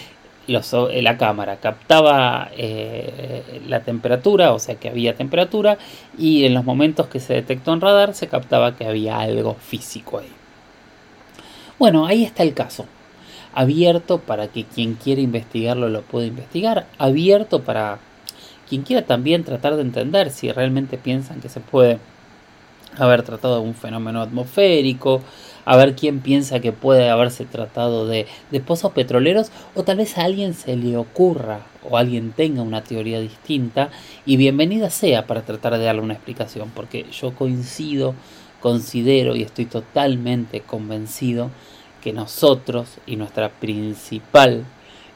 eh, 0.48 1.02
la 1.02 1.18
cámara 1.18 1.58
captaba 1.58 2.50
eh, 2.56 3.62
la 3.68 3.82
temperatura, 3.82 4.54
o 4.54 4.60
sea 4.60 4.76
que 4.76 4.90
había 4.90 5.16
temperatura, 5.16 5.78
y 6.18 6.46
en 6.46 6.54
los 6.54 6.64
momentos 6.64 7.08
que 7.08 7.20
se 7.20 7.34
detectó 7.34 7.74
en 7.74 7.82
radar 7.82 8.14
se 8.14 8.28
captaba 8.28 8.76
que 8.76 8.88
había 8.88 9.20
algo 9.20 9.56
físico 9.56 10.20
ahí. 10.20 10.32
Bueno, 11.78 12.08
ahí 12.08 12.24
está 12.24 12.44
el 12.44 12.54
caso. 12.54 12.86
Abierto 13.54 14.20
para 14.20 14.48
que 14.48 14.64
quien 14.64 14.96
quiera 14.96 15.22
investigarlo 15.22 15.90
lo 15.90 16.02
pueda 16.02 16.26
investigar. 16.28 16.88
Abierto 16.98 17.62
para 17.62 18.00
quien 18.70 18.84
quiera 18.84 19.06
también 19.06 19.44
tratar 19.44 19.76
de 19.76 19.82
entender 19.82 20.32
si 20.32 20.52
realmente 20.52 20.98
piensan 20.98 21.40
que 21.40 21.50
se 21.50 21.60
puede 21.60 22.00
haber 22.98 23.24
tratado 23.24 23.56
de 23.56 23.68
un 23.68 23.76
fenómeno 23.76 24.22
atmosférico, 24.22 25.22
a 25.68 25.76
ver 25.76 25.98
quién 25.98 26.22
piensa 26.22 26.62
que 26.62 26.72
puede 26.72 27.10
haberse 27.10 27.44
tratado 27.44 28.08
de, 28.08 28.26
de 28.52 28.60
pozos 28.62 28.94
petroleros 28.94 29.52
o 29.76 29.84
tal 29.84 29.98
vez 29.98 30.18
a 30.18 30.24
alguien 30.24 30.54
se 30.54 30.78
le 30.78 30.96
ocurra 30.96 31.60
o 31.84 31.98
alguien 31.98 32.32
tenga 32.32 32.62
una 32.62 32.86
teoría 32.86 33.20
distinta 33.20 33.90
y 34.26 34.38
bienvenida 34.38 34.90
sea 34.90 35.28
para 35.28 35.42
tratar 35.42 35.78
de 35.78 35.84
darle 35.84 36.00
una 36.00 36.14
explicación 36.14 36.72
porque 36.74 37.06
yo 37.12 37.36
coincido, 37.36 38.16
considero 38.62 39.36
y 39.36 39.44
estoy 39.44 39.66
totalmente 39.66 40.62
convencido 40.62 41.52
que 42.02 42.14
nosotros 42.14 42.88
y 43.06 43.18
nuestra 43.18 43.50
principal 43.50 44.64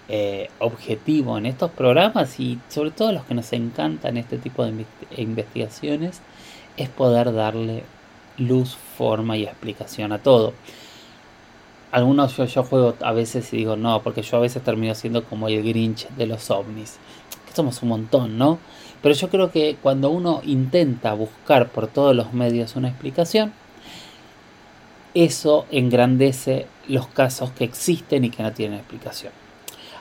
eh, 0.09 0.49
objetivo 0.59 1.37
en 1.37 1.45
estos 1.45 1.71
programas 1.71 2.41
y 2.41 2.59
sobre 2.67 2.91
todo 2.91 3.13
los 3.13 3.23
que 3.23 3.35
nos 3.35 3.53
encantan 3.53 4.17
este 4.17 4.37
tipo 4.37 4.65
de 4.65 4.85
investigaciones 5.15 6.19
es 6.75 6.89
poder 6.89 7.31
darle 7.31 7.83
luz, 8.37 8.77
forma 8.97 9.37
y 9.37 9.43
explicación 9.43 10.11
a 10.11 10.19
todo. 10.19 10.53
Algunos 11.91 12.37
yo, 12.37 12.63
juego 12.63 12.95
a 13.01 13.11
veces 13.11 13.51
y 13.53 13.57
digo 13.57 13.75
no, 13.75 14.01
porque 14.01 14.21
yo 14.21 14.37
a 14.37 14.41
veces 14.41 14.63
termino 14.63 14.95
siendo 14.95 15.23
como 15.25 15.47
el 15.47 15.63
Grinch 15.63 16.07
de 16.09 16.25
los 16.25 16.49
ovnis. 16.49 16.97
Que 17.47 17.53
somos 17.53 17.81
un 17.83 17.89
montón, 17.89 18.37
¿no? 18.37 18.59
Pero 19.01 19.15
yo 19.15 19.29
creo 19.29 19.51
que 19.51 19.77
cuando 19.81 20.09
uno 20.09 20.41
intenta 20.45 21.13
buscar 21.13 21.69
por 21.69 21.87
todos 21.87 22.15
los 22.15 22.33
medios 22.33 22.75
una 22.75 22.87
explicación, 22.87 23.51
eso 25.13 25.65
engrandece 25.71 26.67
los 26.87 27.07
casos 27.07 27.51
que 27.51 27.63
existen 27.65 28.23
y 28.23 28.29
que 28.29 28.43
no 28.43 28.53
tienen 28.53 28.79
explicación. 28.79 29.33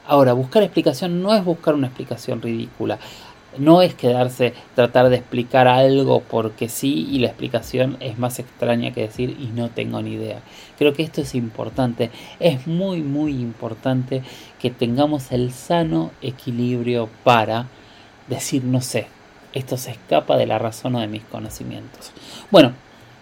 Ahora, 0.07 0.33
buscar 0.33 0.63
explicación 0.63 1.23
no 1.23 1.35
es 1.35 1.45
buscar 1.45 1.75
una 1.75 1.87
explicación 1.87 2.43
ridícula. 2.43 2.99
No 3.59 3.83
es 3.83 3.95
quedarse, 3.95 4.55
tratar 4.75 5.09
de 5.09 5.17
explicar 5.17 5.67
algo 5.67 6.21
porque 6.21 6.69
sí 6.69 7.09
y 7.11 7.19
la 7.19 7.29
explicación 7.29 7.97
es 8.01 8.19
más 8.19 8.39
extraña 8.39 8.93
que 8.93 9.03
decir 9.03 9.37
y 9.41 9.47
no 9.47 9.71
tengo 9.71 10.01
ni 10.03 10.13
idea. 10.13 10.41
Creo 10.79 10.93
que 10.93 11.03
esto 11.03 11.21
es 11.21 11.35
importante. 11.35 12.11
Es 12.39 12.67
muy, 12.67 13.03
muy 13.03 13.33
importante 13.33 14.23
que 14.61 14.71
tengamos 14.71 15.33
el 15.33 15.53
sano 15.53 16.13
equilibrio 16.23 17.09
para 17.25 17.67
decir 18.29 18.65
no 18.65 18.81
sé. 18.81 19.07
Esto 19.53 19.77
se 19.77 19.91
escapa 19.91 20.37
de 20.37 20.47
la 20.47 20.59
razón 20.59 20.95
o 20.95 21.01
de 21.01 21.09
mis 21.09 21.25
conocimientos. 21.25 22.13
Bueno, 22.51 22.73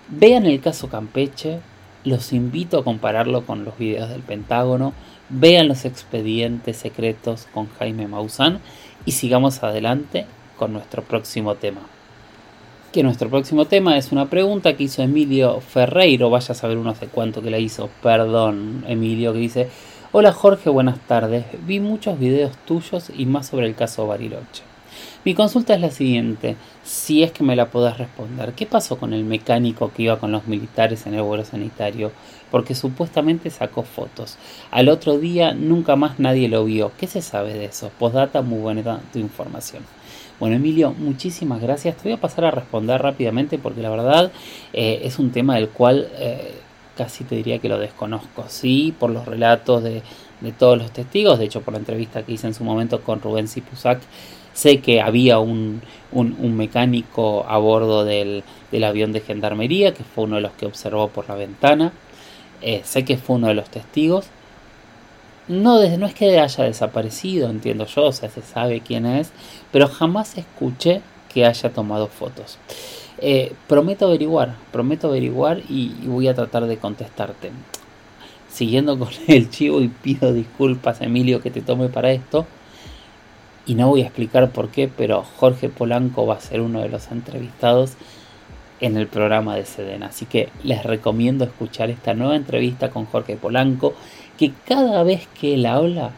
vean 0.09 0.45
el 0.47 0.61
caso 0.61 0.89
Campeche. 0.89 1.61
Los 2.05 2.33
invito 2.33 2.79
a 2.79 2.85
compararlo 2.85 3.45
con 3.45 3.65
los 3.65 3.77
videos 3.79 4.09
del 4.11 4.23
Pentágono 4.23 4.93
vean 5.29 5.69
los 5.69 5.85
expedientes 5.85 6.77
secretos 6.77 7.47
con 7.53 7.69
Jaime 7.79 8.09
Maussan 8.09 8.61
y 9.09 9.13
sigamos 9.13 9.63
adelante 9.63 10.27
con 10.59 10.75
nuestro 10.75 11.03
próximo 11.03 11.55
tema. 11.55 11.81
Que 12.93 13.03
nuestro 13.03 13.31
próximo 13.31 13.65
tema 13.65 13.97
es 13.97 14.13
una 14.13 14.27
pregunta 14.27 14.77
que 14.77 14.85
hizo 14.85 15.03
Emilio 15.03 15.63
Ferreiro, 15.63 16.29
vaya 16.29 16.53
a 16.53 16.55
saber 16.55 16.77
uno 16.77 16.91
hace 16.91 17.07
cuánto 17.07 17.41
que 17.41 17.49
la 17.51 17.59
hizo, 17.59 17.89
perdón 18.03 18.85
Emilio, 18.87 19.33
que 19.33 19.39
dice, 19.39 19.71
hola 20.13 20.31
Jorge, 20.35 20.69
buenas 20.69 20.99
tardes, 21.07 21.47
vi 21.67 21.81
muchos 21.81 22.19
videos 22.19 22.55
tuyos 22.67 23.11
y 23.17 23.25
más 23.25 23.47
sobre 23.47 23.67
el 23.67 23.75
caso 23.75 24.07
Bariloche. 24.07 24.63
Mi 25.25 25.35
consulta 25.35 25.75
es 25.75 25.81
la 25.81 25.91
siguiente, 25.91 26.57
si 26.85 27.23
es 27.23 27.33
que 27.33 27.45
me 27.45 27.57
la 27.57 27.71
podés 27.71 27.97
responder. 27.97 28.53
¿Qué 28.53 28.67
pasó 28.67 28.99
con 28.99 29.15
el 29.15 29.25
mecánico 29.25 29.91
que 29.91 30.03
iba 30.03 30.19
con 30.19 30.33
los 30.33 30.47
militares 30.47 31.07
en 31.07 31.15
el 31.15 31.23
vuelo 31.23 31.47
sanitario? 31.47 32.13
Porque 32.51 32.75
supuestamente 32.75 33.51
sacó 33.51 33.83
fotos. 33.83 34.39
Al 34.71 34.89
otro 34.89 35.19
día 35.19 35.53
nunca 35.53 35.97
más 35.97 36.19
nadie 36.19 36.49
lo 36.49 36.65
vio. 36.65 36.93
¿Qué 36.99 37.07
se 37.07 37.23
sabe 37.23 37.53
de 37.55 37.67
eso? 37.67 37.91
Postdata, 37.99 38.43
muy 38.43 38.59
buena 38.61 39.01
tu 39.13 39.19
información. 39.19 39.83
Bueno, 40.41 40.57
Emilio, 40.57 40.95
muchísimas 40.97 41.61
gracias. 41.61 41.97
Te 41.97 42.05
voy 42.05 42.13
a 42.13 42.21
pasar 42.21 42.45
a 42.45 42.51
responder 42.51 43.03
rápidamente 43.03 43.59
porque 43.59 43.83
la 43.83 43.91
verdad 43.91 44.33
eh, 44.73 45.01
es 45.03 45.19
un 45.19 45.31
tema 45.33 45.57
del 45.57 45.69
cual 45.69 46.09
eh, 46.17 46.55
casi 46.97 47.25
te 47.25 47.35
diría 47.35 47.59
que 47.59 47.69
lo 47.69 47.79
desconozco. 47.79 48.45
Sí, 48.49 48.95
por 48.99 49.11
los 49.11 49.27
relatos 49.27 49.83
de, 49.83 50.03
todos 50.59 50.79
los 50.79 50.93
testigos, 50.93 51.39
de 51.39 51.47
hecho 51.47 51.61
por 51.63 51.75
la 51.75 51.81
entrevista 51.81 52.23
que 52.23 52.33
hice 52.33 52.47
en 52.47 52.55
su 52.55 52.65
momento 52.65 53.03
con 53.03 53.21
Rubén 53.21 53.49
Sipusac, 53.49 54.01
Sé 54.59 54.81
que 54.81 55.01
había 55.01 55.39
un, 55.39 55.83
mecánico 56.41 57.47
a 57.49 57.59
bordo 57.59 58.05
del, 58.05 58.43
avión 58.85 59.13
de 59.13 59.21
gendarmería, 59.21 59.95
que 59.95 60.03
fue 60.03 60.25
uno 60.25 60.35
de 60.35 60.43
los 60.43 60.51
que 60.55 60.67
observó 60.67 61.07
por 61.07 61.29
la 61.29 61.37
ventana. 61.37 61.93
Eh, 62.63 62.83
sé 62.85 63.05
que 63.05 63.17
fue 63.17 63.37
uno 63.37 63.49
de 63.49 63.55
los 63.55 63.69
testigos. 63.71 64.27
No, 65.49 65.81
no 65.97 66.07
es 66.07 66.15
que 66.15 66.39
haya 66.39 66.65
desaparecido, 66.65 67.49
entiendo 67.49 67.87
yo, 67.87 68.07
o 68.07 68.13
sea, 68.13 68.29
se 68.29 68.43
sabe 68.43 68.81
quién 68.81 69.07
es, 69.07 69.33
pero 69.73 69.89
jamás 69.89 70.37
escuché 70.37 71.01
que 71.33 71.47
haya 71.47 71.73
tomado 71.73 72.09
fotos. 72.09 72.59
Eh, 73.21 73.55
prometo 73.67 74.07
averiguar, 74.07 74.55
prometo 74.71 75.09
averiguar 75.09 75.63
y, 75.69 75.95
voy 76.05 76.29
a 76.29 76.35
tratar 76.35 76.67
de 76.67 76.77
contestarte. 76.77 77.51
Siguiendo 78.51 78.99
con 78.99 79.09
el 79.27 79.51
chivo 79.51 79.81
y 79.81 79.89
pido 79.89 80.33
disculpas, 80.33 81.01
Emilio, 81.01 81.41
que 81.41 81.51
te 81.51 81.63
tome 81.63 81.89
para 81.89 82.13
esto 82.13 82.47
y 83.67 83.75
no 83.75 83.89
voy 83.89 84.03
a 84.03 84.07
explicar 84.07 84.51
por 84.51 84.69
qué, 84.71 84.89
pero 84.89 85.23
Jorge 85.23 85.69
Polanco 85.69 86.27
va 86.27 86.35
a 86.35 86.41
ser 86.41 86.63
uno 86.63 86.81
de 86.81 86.89
los 86.89 87.11
entrevistados 87.11 87.93
en 88.81 88.97
el 88.97 89.07
programa 89.07 89.57
de 89.57 89.65
Sedena. 89.65 90.07
Así 90.07 90.27
que 90.27 90.49
les 90.63 90.83
recomiendo 90.83 91.45
escuchar 91.45 91.91
esta 91.91 92.15
nueva 92.15 92.37
entrevista 92.37 92.91
con 92.91 93.07
Jorge 93.07 93.37
Polanco, 93.37 93.95
que 94.37 94.53
cada 94.67 95.03
vez 95.03 95.29
que 95.39 95.55
él 95.55 95.67
habla, 95.67 96.13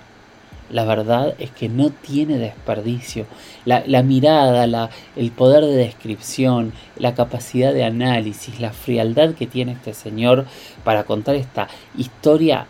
la 0.70 0.84
verdad 0.84 1.34
es 1.38 1.50
que 1.50 1.68
no 1.68 1.90
tiene 1.90 2.38
desperdicio. 2.38 3.26
La, 3.64 4.02
mirada, 4.02 4.66
la, 4.66 4.90
el 5.16 5.30
poder 5.32 5.64
de 5.64 5.74
descripción, 5.74 6.72
la 6.96 7.14
capacidad 7.14 7.72
de 7.72 7.84
análisis, 7.84 8.60
la 8.60 8.72
frialdad 8.72 9.34
que 9.34 9.46
tiene 9.46 9.72
este 9.72 9.94
señor 9.94 10.46
para 10.84 11.04
contar 11.04 11.34
esta 11.34 11.68
historia 11.96 12.66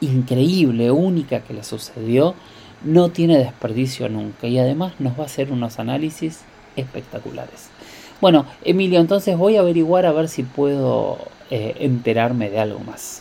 increíble, 0.00 0.90
única 0.90 1.40
que 1.40 1.54
le 1.54 1.64
sucedió, 1.64 2.34
no 2.84 3.08
tiene 3.08 3.38
desperdicio 3.38 4.08
nunca 4.08 4.46
y 4.46 4.58
además 4.58 4.92
nos 4.98 5.18
va 5.18 5.22
a 5.22 5.26
hacer 5.26 5.50
unos 5.50 5.78
análisis 5.78 6.40
espectaculares. 6.76 7.70
Bueno, 8.24 8.46
Emilio, 8.64 9.00
entonces 9.00 9.36
voy 9.36 9.56
a 9.56 9.60
averiguar 9.60 10.06
a 10.06 10.12
ver 10.12 10.30
si 10.30 10.44
puedo 10.44 11.18
eh, 11.50 11.74
enterarme 11.80 12.48
de 12.48 12.58
algo 12.58 12.78
más. 12.78 13.20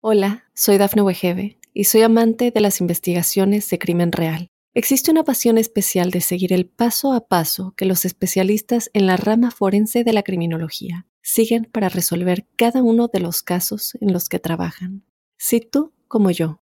Hola, 0.00 0.44
soy 0.54 0.78
Dafne 0.78 1.02
Wegebe 1.02 1.58
y 1.74 1.82
soy 1.82 2.02
amante 2.02 2.52
de 2.52 2.60
las 2.60 2.80
investigaciones 2.80 3.68
de 3.68 3.80
crimen 3.80 4.12
real. 4.12 4.46
Existe 4.74 5.10
una 5.10 5.24
pasión 5.24 5.58
especial 5.58 6.12
de 6.12 6.20
seguir 6.20 6.52
el 6.52 6.66
paso 6.66 7.12
a 7.12 7.26
paso 7.26 7.74
que 7.76 7.84
los 7.84 8.04
especialistas 8.04 8.90
en 8.92 9.06
la 9.06 9.16
rama 9.16 9.50
forense 9.50 10.04
de 10.04 10.12
la 10.12 10.22
criminología 10.22 11.08
siguen 11.20 11.64
para 11.64 11.88
resolver 11.88 12.46
cada 12.54 12.80
uno 12.84 13.08
de 13.12 13.18
los 13.18 13.42
casos 13.42 13.98
en 14.00 14.12
los 14.12 14.28
que 14.28 14.38
trabajan. 14.38 15.02
Si 15.36 15.60
tú, 15.60 15.92
como 16.06 16.30
yo, 16.30 16.60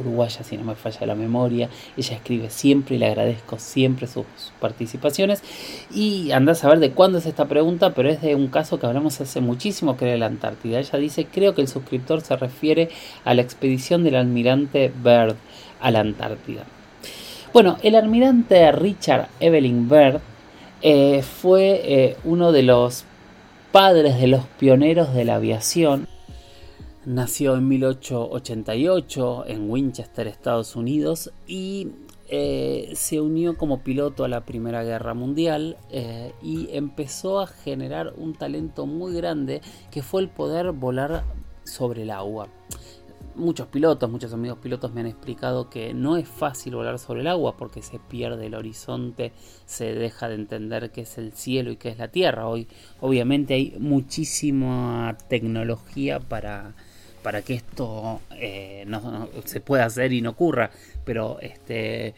uruguaya, 0.00 0.42
si 0.42 0.56
no 0.56 0.64
me 0.64 0.74
falla 0.74 1.06
la 1.06 1.14
memoria. 1.14 1.68
Ella 1.96 2.16
escribe 2.16 2.50
siempre 2.50 2.96
y 2.96 2.98
le 2.98 3.06
agradezco 3.06 3.58
siempre 3.58 4.06
sus 4.06 4.24
participaciones. 4.60 5.42
Y 5.92 6.30
anda 6.32 6.52
a 6.52 6.54
saber 6.54 6.78
de 6.78 6.92
cuándo 6.92 7.18
es 7.18 7.26
esta 7.26 7.46
pregunta, 7.46 7.94
pero 7.94 8.08
es 8.08 8.20
de 8.20 8.34
un 8.34 8.48
caso 8.48 8.78
que 8.78 8.86
hablamos 8.86 9.20
hace 9.20 9.40
muchísimo 9.40 9.96
que 9.96 10.06
era 10.06 10.16
la 10.16 10.26
Antártida. 10.26 10.78
Ella 10.78 10.98
dice, 10.98 11.26
creo 11.26 11.54
que 11.54 11.62
el 11.62 11.68
suscriptor 11.68 12.20
se 12.20 12.36
refiere 12.36 12.90
a 13.24 13.34
la 13.34 13.42
expedición 13.42 14.04
del 14.04 14.16
almirante 14.16 14.92
Byrd 15.02 15.36
a 15.80 15.90
la 15.90 16.00
Antártida. 16.00 16.64
Bueno, 17.52 17.78
el 17.82 17.94
almirante 17.94 18.70
Richard 18.72 19.28
Evelyn 19.40 19.88
Byrd 19.88 20.20
eh, 20.82 21.22
fue 21.22 21.80
eh, 21.84 22.16
uno 22.24 22.52
de 22.52 22.62
los 22.62 23.04
padres 23.72 24.20
de 24.20 24.28
los 24.28 24.44
pioneros 24.58 25.14
de 25.14 25.24
la 25.24 25.36
aviación 25.36 26.08
Nació 27.06 27.56
en 27.56 27.68
1888 27.68 29.44
en 29.46 29.70
Winchester, 29.70 30.26
Estados 30.26 30.76
Unidos, 30.76 31.32
y 31.46 31.88
eh, 32.30 32.90
se 32.94 33.20
unió 33.20 33.56
como 33.56 33.82
piloto 33.82 34.24
a 34.24 34.28
la 34.28 34.44
Primera 34.44 34.84
Guerra 34.84 35.14
Mundial 35.14 35.78
eh, 35.90 36.34
y 36.42 36.68
empezó 36.72 37.40
a 37.40 37.46
generar 37.46 38.12
un 38.16 38.34
talento 38.34 38.84
muy 38.84 39.14
grande 39.14 39.62
que 39.90 40.02
fue 40.02 40.20
el 40.20 40.28
poder 40.28 40.72
volar 40.72 41.24
sobre 41.64 42.02
el 42.02 42.10
agua. 42.10 42.48
Muchos 43.34 43.68
pilotos, 43.68 44.10
muchos 44.10 44.32
amigos 44.32 44.58
pilotos 44.58 44.92
me 44.92 45.00
han 45.00 45.06
explicado 45.06 45.70
que 45.70 45.94
no 45.94 46.16
es 46.16 46.28
fácil 46.28 46.74
volar 46.74 46.98
sobre 46.98 47.20
el 47.20 47.28
agua 47.28 47.56
porque 47.56 47.82
se 47.82 47.98
pierde 47.98 48.46
el 48.46 48.54
horizonte, 48.54 49.32
se 49.64 49.94
deja 49.94 50.28
de 50.28 50.34
entender 50.34 50.90
qué 50.90 51.02
es 51.02 51.16
el 51.18 51.32
cielo 51.32 51.70
y 51.70 51.76
qué 51.76 51.90
es 51.90 51.98
la 51.98 52.08
tierra. 52.08 52.48
Hoy 52.48 52.66
obviamente 53.00 53.54
hay 53.54 53.76
muchísima 53.78 55.16
tecnología 55.28 56.18
para, 56.18 56.74
para 57.28 57.42
que 57.42 57.52
esto 57.52 58.22
eh, 58.36 58.84
no, 58.86 59.28
se 59.44 59.60
pueda 59.60 59.84
hacer 59.84 60.14
y 60.14 60.22
no 60.22 60.30
ocurra, 60.30 60.70
pero 61.04 61.38
este, 61.42 62.14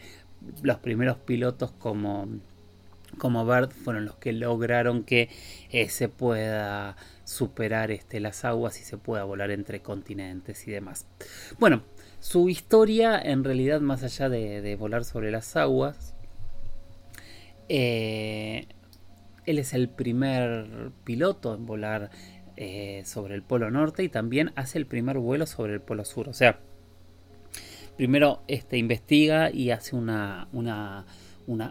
los 0.61 0.77
primeros 0.77 1.17
pilotos 1.17 1.69
como, 1.71 2.29
como 3.17 3.45
Bert 3.45 3.73
fueron 3.73 4.05
los 4.05 4.15
que 4.15 4.31
lograron 4.31 5.03
que 5.03 5.27
eh, 5.69 5.89
se 5.89 6.07
pueda 6.07 6.95
superar 7.25 7.91
este, 7.91 8.21
las 8.21 8.45
aguas 8.45 8.79
y 8.79 8.85
se 8.85 8.97
pueda 8.97 9.25
volar 9.25 9.51
entre 9.51 9.81
continentes 9.81 10.65
y 10.69 10.71
demás. 10.71 11.05
Bueno, 11.59 11.83
su 12.21 12.47
historia 12.47 13.19
en 13.21 13.43
realidad 13.43 13.81
más 13.81 14.03
allá 14.03 14.29
de, 14.29 14.77
volar 14.77 15.03
sobre 15.03 15.29
las 15.29 15.57
aguas, 15.57 16.13
eh, 17.67 18.65
él 19.45 19.59
es 19.59 19.73
el 19.73 19.89
primer 19.89 20.91
piloto 21.03 21.53
en 21.53 21.65
volar 21.65 22.11
eh, 22.57 23.03
sobre 23.05 23.35
el 23.35 23.43
Polo 23.43 23.71
Norte 23.71 24.03
y 24.03 24.09
también 24.09 24.51
hace 24.55 24.77
el 24.77 24.85
primer 24.85 25.17
vuelo 25.17 25.45
sobre 25.45 25.73
el 25.73 25.81
Polo 25.81 26.05
Sur. 26.05 26.29
O 26.29 26.33
sea, 26.33 26.59
primero 27.97 28.41
este, 28.47 28.77
investiga 28.77 29.51
y 29.51 29.71
hace 29.71 29.95
una, 29.95 30.47
una 30.51 31.05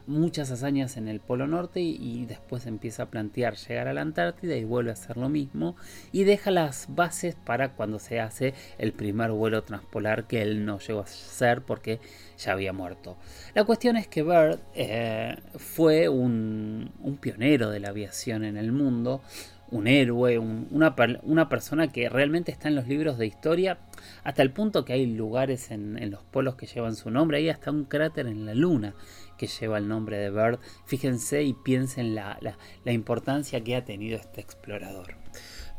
muchas 0.06 0.50
hazañas 0.50 0.96
en 0.96 1.08
el 1.08 1.20
Polo 1.20 1.46
Norte 1.46 1.80
y, 1.80 2.26
después 2.26 2.66
empieza 2.66 3.04
a 3.04 3.10
plantear 3.10 3.56
llegar 3.56 3.88
a 3.88 3.94
la 3.94 4.02
Antártida 4.02 4.56
y 4.56 4.64
vuelve 4.64 4.90
a 4.90 4.94
hacer 4.94 5.16
lo 5.16 5.28
mismo 5.28 5.76
y 6.12 6.24
deja 6.24 6.50
las 6.50 6.86
bases 6.88 7.34
para 7.34 7.72
cuando 7.72 7.98
se 7.98 8.20
hace 8.20 8.54
el 8.78 8.92
primer 8.92 9.30
vuelo 9.30 9.62
transpolar 9.62 10.26
que 10.26 10.42
él 10.42 10.64
no 10.64 10.78
llegó 10.78 11.00
a 11.00 11.04
hacer 11.04 11.62
porque 11.62 12.00
ya 12.38 12.52
había 12.52 12.72
muerto. 12.72 13.16
La 13.54 13.64
cuestión 13.64 13.96
es 13.96 14.06
que 14.06 14.22
Byrd 14.22 14.60
eh, 14.74 15.36
fue 15.56 16.08
un 16.08 16.90
pionero 17.20 17.70
de 17.70 17.80
la 17.80 17.88
aviación 17.88 18.44
en 18.44 18.56
el 18.56 18.72
mundo, 18.72 19.22
un 19.70 19.86
héroe, 19.86 20.38
una, 20.38 20.94
una, 21.22 21.48
persona 21.48 21.88
que 21.88 22.08
realmente 22.08 22.50
está 22.52 22.68
en 22.68 22.74
los 22.74 22.88
libros 22.88 23.18
de 23.18 23.26
historia, 23.26 23.78
hasta 24.24 24.42
el 24.42 24.52
punto 24.52 24.84
que 24.84 24.92
hay 24.92 25.06
lugares 25.06 25.70
en, 25.70 25.96
en, 25.98 26.10
los 26.10 26.22
polos 26.24 26.56
que 26.56 26.66
llevan 26.66 26.96
su 26.96 27.10
nombre, 27.10 27.38
hay 27.38 27.48
hasta 27.48 27.70
un 27.70 27.84
cráter 27.84 28.26
en 28.26 28.46
la 28.46 28.54
luna 28.54 28.94
que 29.40 29.46
lleva 29.46 29.78
el 29.78 29.88
nombre 29.88 30.18
de 30.18 30.28
Bird. 30.30 30.58
Fíjense 30.84 31.42
y 31.42 31.54
piensen 31.54 32.14
la, 32.14 32.38
la, 32.84 32.92
importancia 32.92 33.64
que 33.64 33.74
ha 33.74 33.86
tenido 33.86 34.18
este 34.18 34.42
explorador. 34.42 35.14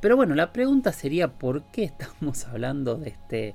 Pero 0.01 0.15
bueno, 0.15 0.33
la 0.33 0.51
pregunta 0.51 0.91
sería 0.91 1.37
¿por 1.37 1.69
qué 1.71 1.83
estamos 1.83 2.45
hablando 2.47 2.95
de 2.95 3.09
este, 3.09 3.53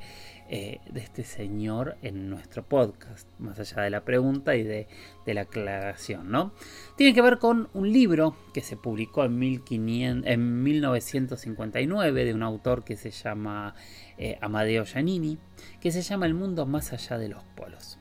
eh, 0.48 0.80
de 0.88 1.00
este 1.00 1.24
señor 1.24 1.96
en 2.02 2.30
nuestro 2.30 2.62
podcast? 2.62 3.28
Más 3.38 3.58
allá 3.58 3.82
de 3.82 3.90
la 3.90 4.04
pregunta 4.04 4.54
y 4.54 4.62
de, 4.62 4.86
la 5.26 5.42
aclaración, 5.42 6.30
¿no? 6.30 6.52
Tiene 6.96 7.14
que 7.14 7.22
ver 7.22 7.38
con 7.38 7.68
un 7.74 7.92
libro 7.92 8.36
que 8.54 8.60
se 8.60 8.76
publicó 8.76 9.24
en, 9.24 9.38
1500, 9.38 10.30
en 10.30 10.62
1959 10.62 12.24
de 12.24 12.34
un 12.34 12.42
autor 12.42 12.84
que 12.84 12.96
se 12.96 13.10
llama 13.10 13.74
eh, 14.18 14.38
Amadeo 14.40 14.84
Giannini, 14.84 15.38
que 15.80 15.90
se 15.90 16.02
llama 16.02 16.26
El 16.26 16.34
mundo 16.34 16.64
más 16.64 16.92
allá 16.92 17.18
de 17.18 17.28
los 17.28 17.42
polos. 17.56 17.98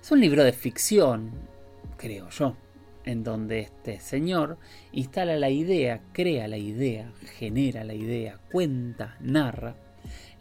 Es 0.00 0.10
un 0.10 0.20
libro 0.20 0.44
de 0.44 0.52
ficción, 0.52 1.30
creo 1.98 2.30
yo, 2.30 2.56
en 3.04 3.22
donde 3.22 3.60
este 3.60 4.00
señor 4.00 4.56
instala 4.92 5.36
la 5.36 5.50
idea, 5.50 6.00
crea 6.12 6.48
la 6.48 6.56
idea, 6.56 7.12
genera 7.36 7.84
la 7.84 7.94
idea, 7.94 8.38
cuenta, 8.50 9.16
narra 9.20 9.76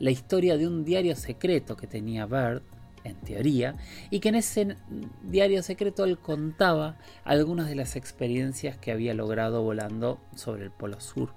la 0.03 0.11
historia 0.11 0.57
de 0.57 0.67
un 0.67 0.83
diario 0.83 1.15
secreto 1.15 1.77
que 1.77 1.87
tenía 1.87 2.25
Bird, 2.25 2.61
en 3.05 3.15
teoría, 3.21 3.75
y 4.09 4.19
que 4.19 4.29
en 4.29 4.35
ese 4.35 4.75
diario 5.23 5.63
secreto 5.63 6.03
él 6.03 6.17
contaba 6.17 6.97
algunas 7.23 7.69
de 7.69 7.75
las 7.75 7.95
experiencias 7.95 8.77
que 8.77 8.91
había 8.91 9.13
logrado 9.13 9.63
volando 9.63 10.19
sobre 10.35 10.65
el 10.65 10.71
Polo 10.71 10.99
Sur 10.99 11.33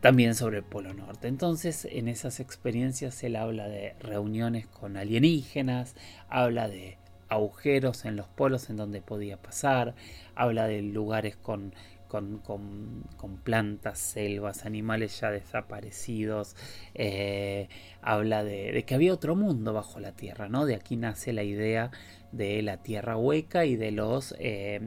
también 0.00 0.34
sobre 0.34 0.58
el 0.58 0.64
Polo 0.64 0.94
Norte. 0.94 1.28
Entonces, 1.28 1.86
en 1.88 2.08
esas 2.08 2.40
experiencias 2.40 3.22
él 3.22 3.36
habla 3.36 3.68
de 3.68 3.94
reuniones 4.00 4.66
con 4.66 4.96
alienígenas, 4.96 5.94
habla 6.28 6.68
de 6.68 6.96
agujeros 7.28 8.04
en 8.04 8.16
los 8.16 8.26
polos 8.26 8.70
en 8.70 8.76
donde 8.76 9.02
podía 9.02 9.36
pasar, 9.36 9.94
habla 10.34 10.66
de 10.66 10.82
lugares 10.82 11.36
con, 11.36 11.74
con, 12.10 13.40
plantas, 13.44 13.98
selvas, 13.98 14.66
animales 14.66 15.20
ya 15.20 15.30
desaparecidos, 15.30 16.56
eh, 16.94 17.68
habla 18.02 18.42
de, 18.42 18.84
que 18.84 18.94
había 18.94 19.14
otro 19.14 19.36
mundo 19.36 19.72
bajo 19.72 20.00
la 20.00 20.12
Tierra, 20.12 20.48
¿no? 20.48 20.66
De 20.66 20.74
aquí 20.74 20.96
nace 20.96 21.32
la 21.32 21.44
idea 21.44 21.90
de 22.32 22.60
la 22.62 22.82
Tierra 22.82 23.16
hueca 23.16 23.64
y 23.64 23.76
de 23.76 23.92
los, 23.92 24.34
eh, 24.38 24.80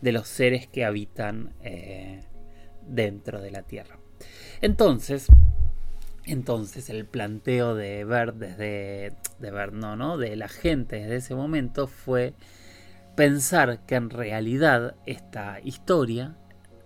de 0.00 0.12
los 0.12 0.28
seres 0.28 0.68
que 0.68 0.84
habitan 0.84 1.52
eh, 1.62 2.22
dentro 2.86 3.40
de 3.40 3.50
la 3.50 3.62
Tierra. 3.62 3.98
Entonces, 4.60 5.26
entonces 6.24 6.88
el 6.88 7.04
planteo 7.04 7.74
de 7.74 8.04
ver 8.04 8.34
desde 8.34 9.16
de 9.40 9.70
no, 9.72 9.96
no, 9.96 10.16
de 10.16 10.36
la 10.36 10.48
gente 10.48 10.96
desde 11.00 11.16
ese 11.16 11.34
momento 11.34 11.88
fue 11.88 12.34
pensar 13.16 13.80
que 13.86 13.96
en 13.96 14.10
realidad 14.10 14.94
esta 15.04 15.60
historia 15.60 16.36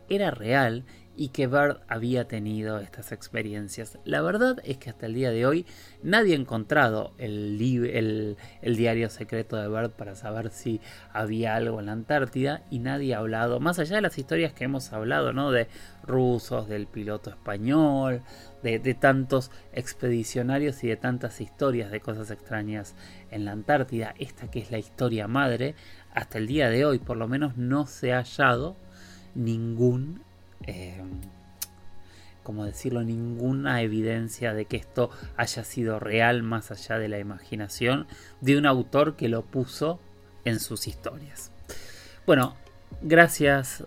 era 0.09 0.31
real 0.31 0.85
y 1.17 1.29
que 1.29 1.47
Bird 1.47 1.79
había 1.89 2.29
tenido 2.29 2.79
estas 2.79 3.11
experiencias. 3.11 3.99
La 4.05 4.21
verdad 4.21 4.61
es 4.65 4.77
que 4.77 4.91
hasta 4.91 5.07
el 5.07 5.15
día 5.15 5.31
de 5.31 5.47
hoy 5.47 5.67
nadie 6.03 6.35
ha 6.35 6.39
encontrado 6.39 7.15
el, 7.17 7.57
diario 8.63 9.09
secreto 9.09 9.57
de 9.57 9.69
Bird 9.69 9.91
para 9.93 10.15
saber 10.15 10.51
si 10.51 10.81
había 11.13 11.57
algo 11.57 11.81
en 11.81 11.87
la 11.87 11.93
Antártida 11.93 12.63
y 12.71 12.81
nadie 12.81 13.15
ha 13.15 13.19
hablado, 13.19 13.61
más 13.61 13.79
allá 13.79 13.97
de 13.97 14.03
las 14.03 14.19
historias 14.19 14.53
que 14.53 14.65
hemos 14.65 14.93
hablado, 14.93 15.33
¿no? 15.33 15.51
De 15.51 15.69
rusos, 16.03 16.69
del 16.69 16.87
piloto 16.87 17.31
español, 17.31 18.23
de, 18.63 18.79
de 18.79 18.95
tantos 18.95 19.51
expedicionarios 19.73 20.85
y 20.85 20.89
de 20.89 20.97
tantas 20.97 21.41
historias 21.41 21.91
de 21.91 22.01
cosas 22.01 22.31
extrañas 22.31 22.95
en 23.31 23.47
la 23.47 23.53
Antártida. 23.53 24.15
Esta 24.19 24.51
que 24.51 24.61
es 24.61 24.71
la 24.71 24.79
historia 24.79 25.29
madre, 25.29 25.75
hasta 26.13 26.37
el 26.37 26.47
día 26.47 26.69
de 26.69 26.85
hoy 26.85 26.99
por 26.99 27.17
lo 27.17 27.27
menos 27.27 27.57
no 27.57 27.87
se 27.87 28.13
ha 28.13 28.19
hallado 28.19 28.77
ningún 29.37 30.23
eh, 30.67 31.01
como 32.47 32.65
decirlo, 32.65 33.03
ninguna 33.03 33.83
evidencia 33.83 34.55
de 34.55 34.67
que 34.67 34.77
esto 34.77 35.11
haya 35.37 35.65
sido 35.65 35.99
real 35.99 36.45
más 36.45 36.71
allá 36.71 36.97
de 36.97 37.09
la 37.09 37.19
imaginación 37.19 38.07
de 38.41 38.57
un 38.57 38.67
autor 38.67 39.17
que 39.17 39.29
lo 39.29 39.43
puso 39.43 39.99
en 40.45 40.61
sus 40.61 40.87
historias. 40.87 41.51
Bueno, 42.25 42.55
gracias, 43.03 43.83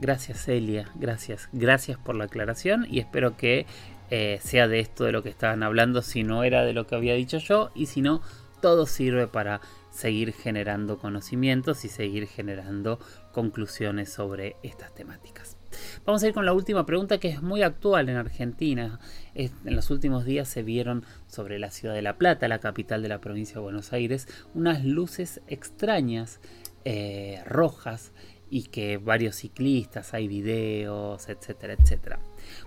gracias 0.00 0.48
Elia, 0.48 0.88
gracias, 0.94 1.50
gracias 1.52 1.98
por 1.98 2.14
la 2.14 2.24
aclaración 2.24 2.86
y 2.88 3.00
espero 3.00 3.36
que 3.36 3.66
eh, 4.10 4.38
sea 4.42 4.66
de 4.66 4.80
esto 4.80 5.04
de 5.04 5.12
lo 5.12 5.22
que 5.22 5.28
estaban 5.28 5.62
hablando, 5.62 6.00
si 6.00 6.22
no 6.22 6.42
era 6.42 6.64
de 6.64 6.72
lo 6.72 6.86
que 6.86 6.94
había 6.94 7.12
dicho 7.12 7.36
yo 7.36 7.70
y 7.74 7.84
si 7.84 8.00
no, 8.00 8.22
todo 8.62 8.86
sirve 8.86 9.26
para 9.26 9.60
seguir 9.90 10.32
generando 10.32 10.98
conocimientos 10.98 11.84
y 11.84 11.90
seguir 11.90 12.28
generando 12.28 12.98
conclusiones 13.34 14.10
sobre 14.10 14.56
estas 14.62 14.94
temáticas. 14.94 15.58
Vamos 16.06 16.22
a 16.22 16.28
ir 16.28 16.32
con 16.32 16.46
la 16.46 16.52
última 16.52 16.86
pregunta 16.86 17.18
que 17.18 17.28
es 17.28 17.42
muy 17.42 17.62
actual 17.62 18.08
en 18.08 18.16
Argentina. 18.16 19.00
En 19.34 19.50
los 19.64 19.90
últimos 19.90 20.24
días 20.24 20.48
se 20.48 20.62
vieron 20.62 21.04
sobre 21.26 21.58
la 21.58 21.70
ciudad 21.70 21.94
de 21.94 22.02
La 22.02 22.16
Plata, 22.16 22.46
la 22.46 22.60
capital 22.60 23.02
de 23.02 23.08
la 23.08 23.20
provincia 23.20 23.56
de 23.56 23.62
Buenos 23.62 23.92
Aires, 23.92 24.28
unas 24.54 24.84
luces 24.84 25.42
extrañas 25.48 26.40
eh, 26.84 27.42
rojas 27.44 28.12
y 28.50 28.64
que 28.64 28.98
varios 28.98 29.34
ciclistas, 29.36 30.14
hay 30.14 30.28
videos, 30.28 31.28
etcétera, 31.28 31.74
etcétera. 31.74 32.20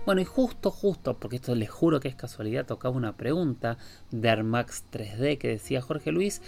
Bueno, 0.04 0.20
y 0.20 0.24
justo, 0.24 0.70
justo, 0.70 1.18
porque 1.18 1.36
esto 1.36 1.54
les 1.54 1.70
juro 1.70 1.98
que 1.98 2.08
es 2.08 2.14
casualidad, 2.14 2.66
tocaba 2.66 2.94
una 2.94 3.16
pregunta 3.16 3.78
de 4.10 4.28
Armax 4.28 4.84
3D 4.92 5.38
que 5.38 5.48
decía 5.48 5.80
Jorge 5.80 6.12
Luis, 6.12 6.42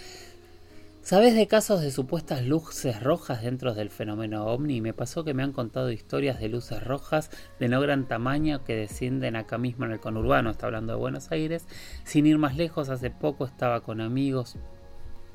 ¿Sabes 1.03 1.33
de 1.33 1.47
casos 1.47 1.81
de 1.81 1.89
supuestas 1.89 2.45
luces 2.45 3.01
rojas 3.01 3.41
dentro 3.41 3.73
del 3.73 3.89
fenómeno 3.89 4.45
ovni? 4.45 4.81
Me 4.81 4.93
pasó 4.93 5.23
que 5.23 5.33
me 5.33 5.41
han 5.41 5.51
contado 5.51 5.91
historias 5.91 6.39
de 6.39 6.47
luces 6.47 6.81
rojas 6.83 7.31
de 7.59 7.67
no 7.67 7.81
gran 7.81 8.07
tamaño 8.07 8.63
que 8.63 8.75
descienden 8.75 9.35
acá 9.35 9.57
mismo 9.57 9.85
en 9.85 9.93
el 9.93 9.99
conurbano, 9.99 10.51
está 10.51 10.67
hablando 10.67 10.93
de 10.93 10.99
Buenos 10.99 11.31
Aires. 11.31 11.65
Sin 12.03 12.27
ir 12.27 12.37
más 12.37 12.55
lejos, 12.55 12.89
hace 12.89 13.09
poco 13.09 13.45
estaba 13.45 13.81
con 13.81 13.99
amigos 13.99 14.57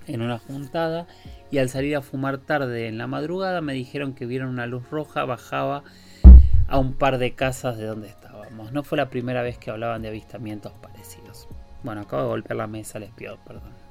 en 0.06 0.22
una 0.22 0.38
juntada 0.38 1.08
y 1.50 1.58
al 1.58 1.68
salir 1.68 1.96
a 1.96 2.00
fumar 2.00 2.38
tarde 2.38 2.86
en 2.86 2.96
la 2.96 3.08
madrugada 3.08 3.60
me 3.60 3.74
dijeron 3.74 4.14
que 4.14 4.24
vieron 4.24 4.50
una 4.50 4.68
luz 4.68 4.88
roja, 4.88 5.24
bajaba 5.24 5.82
a 6.68 6.78
un 6.78 6.94
par 6.94 7.18
de 7.18 7.34
casas 7.34 7.76
de 7.76 7.86
donde 7.86 8.08
estábamos. 8.08 8.70
No 8.72 8.84
fue 8.84 8.96
la 8.96 9.10
primera 9.10 9.42
vez 9.42 9.58
que 9.58 9.72
hablaban 9.72 10.02
de 10.02 10.08
avistamientos 10.08 10.72
parecidos. 10.74 11.48
Bueno, 11.82 12.02
acabo 12.02 12.22
de 12.22 12.28
golpear 12.28 12.56
la 12.56 12.68
mesa, 12.68 13.00
les 13.00 13.10
pido 13.10 13.36
perdón. 13.44 13.85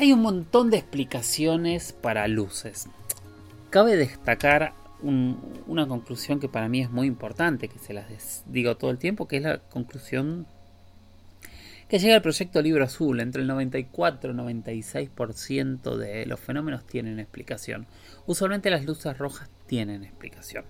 Hay 0.00 0.14
un 0.14 0.22
montón 0.22 0.70
de 0.70 0.78
explicaciones 0.78 1.92
para 1.92 2.26
luces. 2.26 2.88
Cabe 3.68 3.96
destacar 3.98 4.72
una 5.02 5.86
conclusión 5.88 6.40
que 6.40 6.48
para 6.48 6.70
mí 6.70 6.80
es 6.80 6.90
muy 6.90 7.06
importante, 7.06 7.68
que 7.68 7.78
se 7.78 7.92
las 7.92 8.42
digo 8.46 8.78
todo 8.78 8.90
el 8.90 8.96
tiempo, 8.96 9.28
que 9.28 9.36
es 9.36 9.42
la 9.42 9.58
conclusión 9.58 10.46
que 11.86 11.98
llega 11.98 12.14
al 12.14 12.22
proyecto 12.22 12.62
Libro 12.62 12.82
Azul. 12.82 13.20
Entre 13.20 13.42
el 13.42 13.48
94 13.48 14.30
y 14.30 14.34
el 14.34 14.40
96% 14.40 15.96
de 15.96 16.24
los 16.24 16.40
fenómenos 16.40 16.86
tienen 16.86 17.20
explicación. 17.20 17.86
Usualmente 18.24 18.70
las 18.70 18.86
luces 18.86 19.18
rojas 19.18 19.50
tienen 19.66 20.04
explicación. 20.04 20.64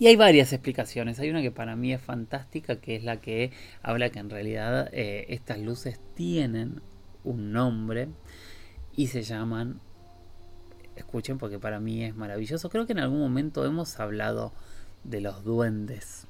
Y 0.00 0.08
hay 0.08 0.16
varias 0.16 0.52
explicaciones. 0.52 1.20
Hay 1.20 1.30
una 1.30 1.42
que 1.42 1.52
para 1.52 1.76
mí 1.76 1.92
es 1.92 2.02
fantástica, 2.02 2.80
que 2.80 2.96
es 2.96 3.04
la 3.04 3.20
que 3.20 3.52
habla 3.82 4.10
que 4.10 4.18
en 4.18 4.30
realidad 4.30 4.90
eh, 4.92 5.26
estas 5.28 5.60
luces 5.60 6.00
tienen 6.16 6.82
un 7.28 7.52
nombre 7.52 8.08
y 8.96 9.08
se 9.08 9.22
llaman 9.22 9.80
escuchen 10.96 11.38
porque 11.38 11.58
para 11.58 11.80
mí 11.80 12.04
es 12.04 12.16
maravilloso. 12.16 12.70
Creo 12.70 12.86
que 12.86 12.92
en 12.92 12.98
algún 12.98 13.20
momento 13.20 13.64
hemos 13.64 13.98
hablado 14.00 14.52
de 15.04 15.20
los 15.20 15.44
duendes 15.44 16.26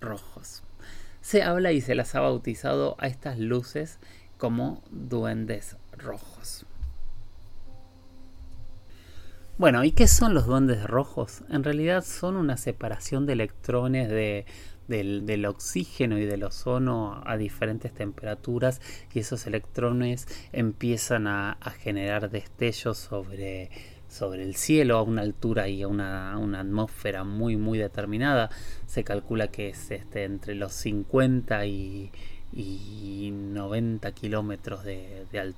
rojos. 0.00 0.62
Se 1.20 1.42
habla 1.42 1.72
y 1.72 1.80
se 1.80 1.94
las 1.94 2.14
ha 2.14 2.20
bautizado 2.20 2.96
a 2.98 3.06
estas 3.06 3.38
luces 3.38 3.98
como 4.38 4.82
duendes 4.90 5.76
rojos. 5.96 6.66
Bueno, 9.58 9.84
¿y 9.84 9.92
qué 9.92 10.08
son 10.08 10.34
los 10.34 10.46
duendes 10.46 10.84
rojos? 10.84 11.42
En 11.48 11.62
realidad 11.62 12.02
son 12.04 12.36
una 12.36 12.56
separación 12.56 13.26
de 13.26 13.34
electrones 13.34 14.08
de, 14.08 14.46
del, 14.88 15.46
oxígeno 15.46 16.18
y 16.18 16.24
del 16.24 16.44
ozono 16.44 17.22
a 17.24 17.36
diferentes 17.36 17.92
temperaturas 17.92 18.80
y 19.12 19.20
esos 19.20 19.46
electrones 19.46 20.26
empiezan 20.52 21.26
a, 21.26 21.56
generar 21.78 22.30
destellos 22.30 22.98
sobre, 22.98 23.70
sobre 24.08 24.42
el 24.42 24.56
cielo 24.56 24.98
a 24.98 25.02
una 25.02 25.22
altura 25.22 25.68
y 25.68 25.82
a 25.82 25.88
una, 25.88 26.32
atmósfera 26.32 27.24
muy 27.24 27.56
muy 27.56 27.78
determinada. 27.78 28.50
Se 28.86 29.04
calcula 29.04 29.48
que 29.48 29.70
es 29.70 29.90
este, 29.90 30.24
entre 30.24 30.54
los 30.54 30.72
50 30.72 31.66
y, 31.66 32.10
90 32.52 34.12
kilómetros 34.12 34.84
de, 34.84 35.54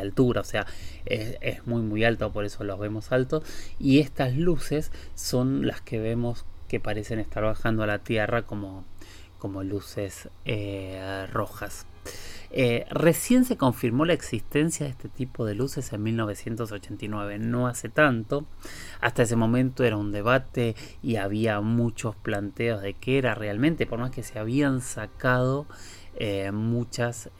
altura, 0.00 0.40
o 0.40 0.44
sea, 0.44 0.66
es, 1.04 1.36
es, 1.40 1.66
muy 1.66 1.82
muy 1.82 2.04
alto, 2.04 2.32
por 2.32 2.44
eso 2.44 2.64
los 2.64 2.78
vemos 2.78 3.12
altos. 3.12 3.44
Y 3.78 3.98
estas 3.98 4.34
luces 4.36 4.90
son 5.14 5.66
las 5.66 5.82
que 5.82 5.98
vemos 5.98 6.46
que 6.68 6.80
parecen 6.80 7.18
estar 7.18 7.42
bajando 7.42 7.82
a 7.82 7.86
la 7.86 7.98
Tierra 7.98 8.42
como, 8.42 8.84
como 9.38 9.62
luces 9.62 10.28
eh, 10.44 11.26
rojas. 11.32 11.86
Eh, 12.50 12.86
recién 12.90 13.44
se 13.44 13.58
confirmó 13.58 14.06
la 14.06 14.14
existencia 14.14 14.86
de 14.86 14.92
este 14.92 15.08
tipo 15.08 15.44
de 15.44 15.54
luces 15.54 15.92
en 15.92 16.02
1989, 16.02 17.38
no 17.38 17.66
hace 17.66 17.88
tanto. 17.88 18.46
Hasta 19.00 19.22
ese 19.22 19.36
momento 19.36 19.84
era 19.84 19.96
un 19.96 20.12
debate 20.12 20.74
y 21.02 21.16
había 21.16 21.60
muchos 21.60 22.16
planteos 22.16 22.82
de 22.82 22.94
qué 22.94 23.18
era 23.18 23.34
realmente, 23.34 23.86
por 23.86 23.98
más 23.98 24.10
que 24.10 24.22
se 24.22 24.38
habían 24.38 24.80
sacado 24.80 25.66
eh, 26.16 26.50
muchas 26.52 27.30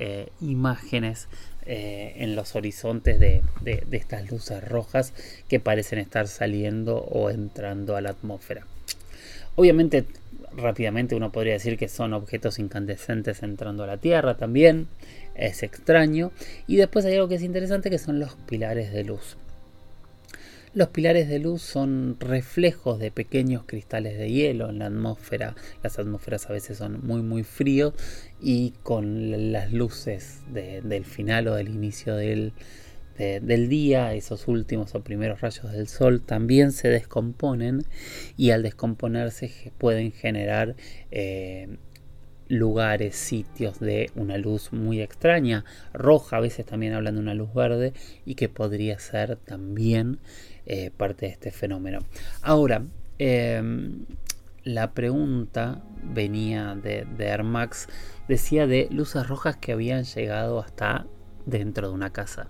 imágenes 0.41 1.29
en 1.71 2.35
los 2.35 2.57
horizontes 2.57 3.21
de, 3.21 3.43
de 3.61 3.97
estas 3.99 4.31
luces 4.31 4.67
rojas 4.67 5.13
que 5.49 5.61
parecen 5.61 5.99
estar 5.99 6.27
saliendo 6.27 6.97
o 6.97 7.29
entrando 7.29 7.95
a 7.95 8.01
la 8.01 8.11
atmósfera. 8.11 8.67
Obviamente, 9.59 10.05
rápidamente 10.57 11.17
uno 11.17 11.33
podría 11.33 11.55
decir 11.55 11.77
que 11.77 11.89
son 11.89 12.13
objetos 12.13 12.61
incandescentes 12.61 13.43
entrando 13.43 13.83
a 13.83 13.89
la 13.89 13.97
Tierra 13.97 14.37
también. 14.37 14.87
Es 15.35 15.65
extraño. 15.65 16.31
Y 16.69 16.77
después 16.77 17.05
hay 17.05 17.15
algo 17.15 17.27
que 17.27 17.35
es 17.35 17.43
interesante 17.43 17.91
que 17.91 17.99
son 17.99 18.21
los 18.21 18.37
pilares 18.37 18.93
de 18.93 19.03
luz. 19.03 19.37
Los 20.75 20.91
pilares 20.91 21.29
de 21.29 21.41
luz 21.41 21.61
son 21.63 22.21
reflejos 22.21 23.01
de 23.01 23.11
pequeños 23.11 23.65
cristales 23.67 24.17
de 24.17 24.31
hielo 24.31 24.71
en 24.71 24.79
la 24.79 24.87
atmósfera. 24.87 25.57
Las 25.83 25.99
atmósferas 25.99 26.49
a 26.49 26.53
veces 26.53 26.79
son 26.79 27.05
muy 27.05 27.23
muy 27.23 27.43
fríos 27.43 27.95
y 28.41 28.75
con 28.85 29.53
las 29.53 29.73
luces 29.73 30.43
del 30.53 31.05
final 31.05 31.49
o 31.49 31.57
del 31.57 31.69
inicio 31.69 32.15
del, 32.15 32.53
del 33.19 33.69
día, 33.69 34.15
esos 34.15 34.49
últimos 34.49 34.95
o 34.95 35.03
primeros 35.03 35.41
rayos 35.41 35.73
del 35.73 35.89
sol 35.89 36.23
también 36.23 36.73
se 36.73 36.89
descomponen 36.89 37.85
y 38.37 38.51
al 38.51 38.63
descomponerse 38.63 39.73
pueden 39.79 40.13
generar 40.13 40.77
eh, 41.11 41.69
lugares, 42.49 43.17
sitios 43.17 43.79
de 43.81 44.11
una 44.15 44.39
luz 44.39 44.73
muy 44.73 45.01
extraña, 45.01 45.65
roja, 45.93 46.37
a 46.37 46.41
veces 46.41 46.67
también 46.67 46.95
hablan 46.95 47.15
de 47.15 47.21
una 47.21 47.35
luz 47.35 47.53
verde 47.53 47.93
y 48.25 48.35
que 48.35 48.49
podría 48.49 48.99
ser 48.99 49.37
también 49.37 50.19
eh, 50.67 50.91
parte 50.97 51.27
de 51.27 51.33
este 51.33 51.51
fenómeno. 51.51 52.01
Ahora, 52.43 52.85
em, 53.19 54.07
la 54.65 54.93
pregunta 54.93 55.83
venía 56.03 56.75
de, 56.75 57.07
de 57.17 57.69
decía 58.29 58.67
de 58.67 58.89
luces 58.91 59.27
rojas 59.27 59.57
que 59.57 59.73
habían 59.73 60.05
llegado 60.05 60.61
hasta 60.61 61.07
dentro 61.49 61.89
de 61.89 61.95
una 61.95 62.13
casa. 62.13 62.49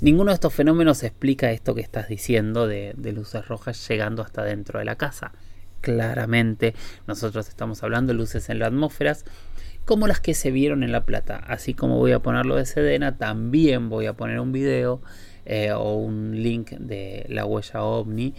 Ninguno 0.00 0.30
de 0.30 0.34
estos 0.34 0.54
fenómenos 0.54 1.02
explica 1.02 1.52
esto 1.52 1.74
que 1.74 1.82
estás 1.82 2.08
diciendo 2.08 2.66
de, 2.66 2.94
luces 3.14 3.46
rojas 3.48 3.86
llegando 3.88 4.22
hasta 4.22 4.42
dentro 4.42 4.78
de 4.78 4.84
la 4.84 4.96
casa. 4.96 5.32
Claramente 5.80 6.74
nosotros 7.06 7.48
estamos 7.48 7.82
hablando 7.82 8.12
de 8.12 8.18
luces 8.18 8.48
en 8.48 8.58
la 8.58 8.66
atmósfera 8.66 9.16
como 9.84 10.06
las 10.06 10.20
que 10.20 10.34
se 10.34 10.50
vieron 10.50 10.82
en 10.82 10.92
La 10.92 11.04
Plata. 11.04 11.36
Así 11.36 11.74
como 11.74 11.98
voy 11.98 12.12
a 12.12 12.20
ponerlo 12.20 12.56
de 12.56 12.66
Sedena, 12.66 13.16
también 13.16 13.88
voy 13.88 14.06
a 14.06 14.12
poner 14.14 14.40
un 14.40 14.52
video 14.52 15.00
eh, 15.44 15.72
o 15.72 15.94
un 15.94 16.42
link 16.42 16.70
de 16.70 17.26
la 17.28 17.44
huella 17.44 17.82
ovni 17.82 18.34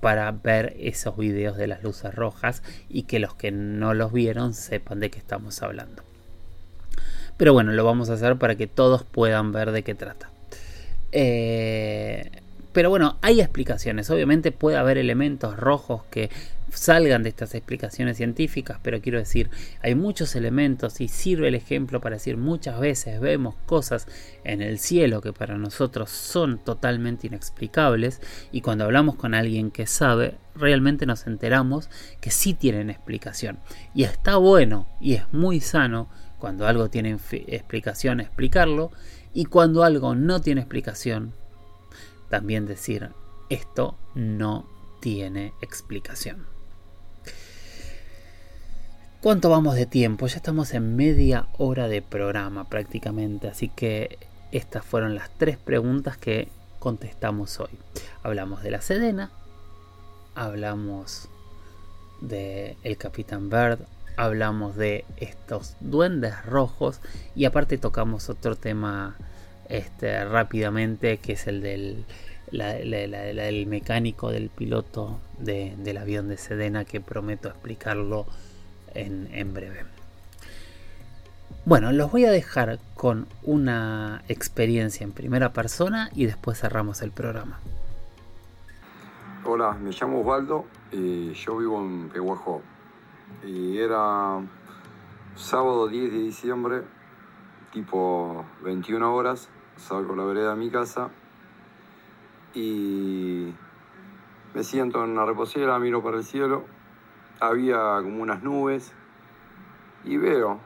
para 0.00 0.30
ver 0.32 0.76
esos 0.78 1.16
videos 1.16 1.56
de 1.56 1.66
las 1.66 1.82
luces 1.82 2.14
rojas 2.14 2.62
y 2.88 3.04
que 3.04 3.18
los 3.18 3.34
que 3.34 3.52
no 3.52 3.94
los 3.94 4.12
vieron 4.12 4.54
sepan 4.54 5.00
de 5.00 5.10
qué 5.10 5.18
estamos 5.18 5.62
hablando. 5.62 6.02
Pero 7.42 7.54
bueno, 7.54 7.72
lo 7.72 7.84
vamos 7.84 8.08
a 8.08 8.12
hacer 8.12 8.36
para 8.36 8.54
que 8.54 8.68
todos 8.68 9.02
puedan 9.02 9.50
ver 9.50 9.72
de 9.72 9.82
qué 9.82 9.96
trata. 9.96 10.30
Eh, 11.10 12.30
pero 12.72 12.88
bueno, 12.88 13.18
hay 13.20 13.40
explicaciones. 13.40 14.10
Obviamente 14.10 14.52
puede 14.52 14.76
haber 14.76 14.96
elementos 14.96 15.56
rojos 15.56 16.04
que 16.08 16.30
salgan 16.70 17.24
de 17.24 17.30
estas 17.30 17.56
explicaciones 17.56 18.18
científicas, 18.18 18.78
pero 18.80 19.00
quiero 19.00 19.18
decir, 19.18 19.50
hay 19.82 19.96
muchos 19.96 20.36
elementos 20.36 21.00
y 21.00 21.08
sirve 21.08 21.48
el 21.48 21.56
ejemplo 21.56 22.00
para 22.00 22.14
decir 22.14 22.36
muchas 22.36 22.78
veces 22.78 23.18
vemos 23.18 23.56
cosas 23.66 24.06
en 24.44 24.62
el 24.62 24.78
cielo 24.78 25.20
que 25.20 25.32
para 25.32 25.58
nosotros 25.58 26.10
son 26.10 26.58
totalmente 26.58 27.26
inexplicables 27.26 28.20
y 28.52 28.60
cuando 28.60 28.84
hablamos 28.84 29.16
con 29.16 29.34
alguien 29.34 29.72
que 29.72 29.88
sabe, 29.88 30.36
realmente 30.54 31.06
nos 31.06 31.26
enteramos 31.26 31.90
que 32.20 32.30
sí 32.30 32.54
tienen 32.54 32.88
explicación. 32.88 33.58
Y 33.96 34.04
está 34.04 34.36
bueno 34.36 34.86
y 35.00 35.14
es 35.14 35.24
muy 35.32 35.58
sano 35.58 36.08
cuando 36.42 36.66
algo 36.66 36.90
tiene 36.90 37.16
explicación 37.46 38.18
explicarlo 38.18 38.90
y 39.32 39.44
cuando 39.44 39.84
algo 39.84 40.16
no 40.16 40.40
tiene 40.40 40.60
explicación, 40.60 41.34
también 42.30 42.66
decir, 42.66 43.10
esto 43.48 43.96
no 44.16 44.66
tiene 44.98 45.52
explicación. 45.62 46.44
¿Cuánto 49.20 49.50
vamos 49.50 49.76
de 49.76 49.86
tiempo? 49.86 50.26
Ya 50.26 50.38
estamos 50.38 50.74
en 50.74 50.96
media 50.96 51.46
hora 51.58 51.86
de 51.86 52.02
programa 52.02 52.68
prácticamente, 52.68 53.46
así 53.46 53.68
que 53.68 54.18
estas 54.50 54.84
fueron 54.84 55.14
las 55.14 55.30
tres 55.38 55.58
preguntas 55.58 56.16
que 56.16 56.48
contestamos 56.80 57.60
hoy. 57.60 57.78
Hablamos 58.24 58.64
de 58.64 58.72
la 58.72 58.80
Sedena, 58.80 59.30
hablamos 60.34 61.28
de 62.20 62.76
el 62.82 62.96
Capitán 62.96 63.48
Bird, 63.48 63.86
hablamos 64.16 64.76
de 64.76 65.04
estos 65.16 65.76
duendes 65.80 66.44
rojos 66.44 67.00
y 67.34 67.44
aparte 67.44 67.78
tocamos 67.78 68.28
otro 68.28 68.56
tema 68.56 69.16
este, 69.68 70.24
rápidamente 70.24 71.18
que 71.18 71.32
es 71.32 71.46
el 71.46 71.62
del, 71.62 72.04
mecánico 73.66 74.30
del 74.30 74.50
piloto 74.50 75.18
del 75.38 75.96
avión 75.96 76.28
de 76.28 76.36
Sedena 76.36 76.84
que 76.84 77.00
prometo 77.00 77.48
explicarlo 77.48 78.26
en, 78.94 79.28
en 79.32 79.54
breve. 79.54 79.84
Bueno, 81.64 81.92
los 81.92 82.10
voy 82.10 82.24
a 82.24 82.32
dejar 82.32 82.80
con 82.94 83.28
una 83.42 84.22
experiencia 84.28 85.04
en 85.04 85.12
primera 85.12 85.52
persona 85.52 86.10
y 86.14 86.26
después 86.26 86.58
cerramos 86.58 87.02
el 87.02 87.12
programa. 87.12 87.60
Hola, 89.44 89.72
me 89.72 89.90
llamo 89.92 90.20
Osvaldo 90.20 90.66
y 90.90 91.32
yo 91.32 91.56
vivo 91.56 91.80
en 91.80 92.08
Pehuajó 92.10 92.62
y 93.44 93.78
era 93.78 94.40
sábado 95.34 95.88
10 95.88 96.12
de 96.12 96.18
diciembre, 96.18 96.82
tipo 97.72 98.44
21 98.62 99.14
horas, 99.14 99.48
salgo 99.76 100.14
a 100.14 100.16
la 100.16 100.24
vereda 100.24 100.50
de 100.50 100.56
mi 100.56 100.70
casa 100.70 101.10
y 102.54 103.52
me 104.54 104.62
siento 104.62 105.02
en 105.04 105.10
una 105.10 105.24
reposera, 105.24 105.78
miro 105.78 106.02
para 106.02 106.18
el 106.18 106.24
cielo, 106.24 106.64
había 107.40 108.00
como 108.02 108.22
unas 108.22 108.42
nubes 108.42 108.92
y 110.04 110.16
veo 110.16 110.60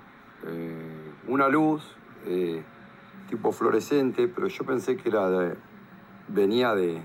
eh, 0.47 1.13
una 1.29 1.49
luz 1.49 1.97
eh, 2.27 2.63
tipo 3.29 3.53
fluorescente, 3.53 4.29
pero 4.29 4.49
yo 4.49 4.65
pensé 4.65 4.97
que 4.97 5.09
era 5.09 5.29
de, 5.29 5.57
venía 6.29 6.75
de, 6.75 7.01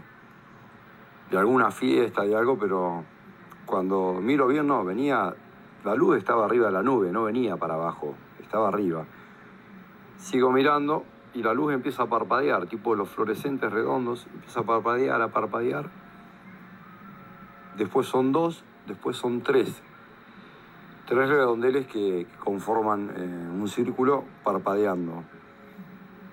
de 1.29 1.37
alguna 1.37 1.71
fiesta, 1.71 2.23
de 2.23 2.35
algo, 2.35 2.57
pero 2.57 3.03
cuando 3.65 4.19
miro 4.21 4.47
bien, 4.47 4.67
no, 4.67 4.83
venía 4.83 5.35
la 5.83 5.95
luz 5.95 6.17
estaba 6.17 6.45
arriba 6.45 6.67
de 6.67 6.73
la 6.73 6.83
nube, 6.83 7.11
no 7.11 7.23
venía 7.23 7.57
para 7.57 7.73
abajo, 7.73 8.15
estaba 8.39 8.67
arriba. 8.67 9.05
Sigo 10.17 10.51
mirando 10.51 11.03
y 11.33 11.41
la 11.41 11.53
luz 11.53 11.73
empieza 11.73 12.03
a 12.03 12.05
parpadear, 12.05 12.67
tipo 12.67 12.95
los 12.95 13.09
fluorescentes 13.09 13.71
redondos, 13.71 14.27
empieza 14.33 14.59
a 14.59 14.63
parpadear, 14.63 15.21
a 15.21 15.29
parpadear. 15.29 15.89
Después 17.77 18.07
son 18.07 18.31
dos, 18.31 18.63
después 18.85 19.17
son 19.17 19.41
tres. 19.41 19.81
Tres 21.07 21.29
redondeles 21.29 21.87
que 21.87 22.27
conforman 22.43 23.11
eh, 23.15 23.49
un 23.59 23.67
círculo 23.67 24.23
parpadeando. 24.43 25.23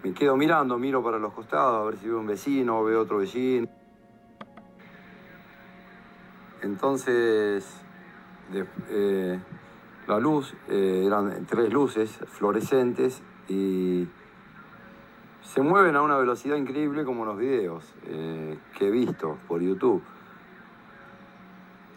Me 0.04 0.12
quedo 0.12 0.37
mirando, 0.37 0.78
miro 0.78 1.02
para 1.02 1.18
los 1.18 1.32
costados 1.32 1.80
a 1.80 1.84
ver 1.87 1.98
si 1.98 2.06
veo 2.06 2.20
un 2.20 2.26
vecino, 2.26 2.84
veo 2.84 3.00
otro 3.00 3.18
vecino. 3.18 3.66
Entonces, 6.61 7.88
eh, 8.90 9.38
la 10.06 10.18
luz, 10.18 10.54
eh, 10.68 11.04
eran 11.06 11.46
tres 11.46 11.72
luces 11.72 12.11
fluorescentes 12.28 13.22
y 13.48 14.06
se 15.42 15.62
mueven 15.62 15.96
a 15.96 16.02
una 16.02 16.16
velocidad 16.16 16.56
increíble 16.56 17.04
como 17.04 17.24
los 17.24 17.37
videos 17.37 17.84
eh, 18.06 18.58
que 18.76 18.88
he 18.88 18.90
visto 18.90 19.37
por 19.46 19.61
YouTube. 19.61 20.02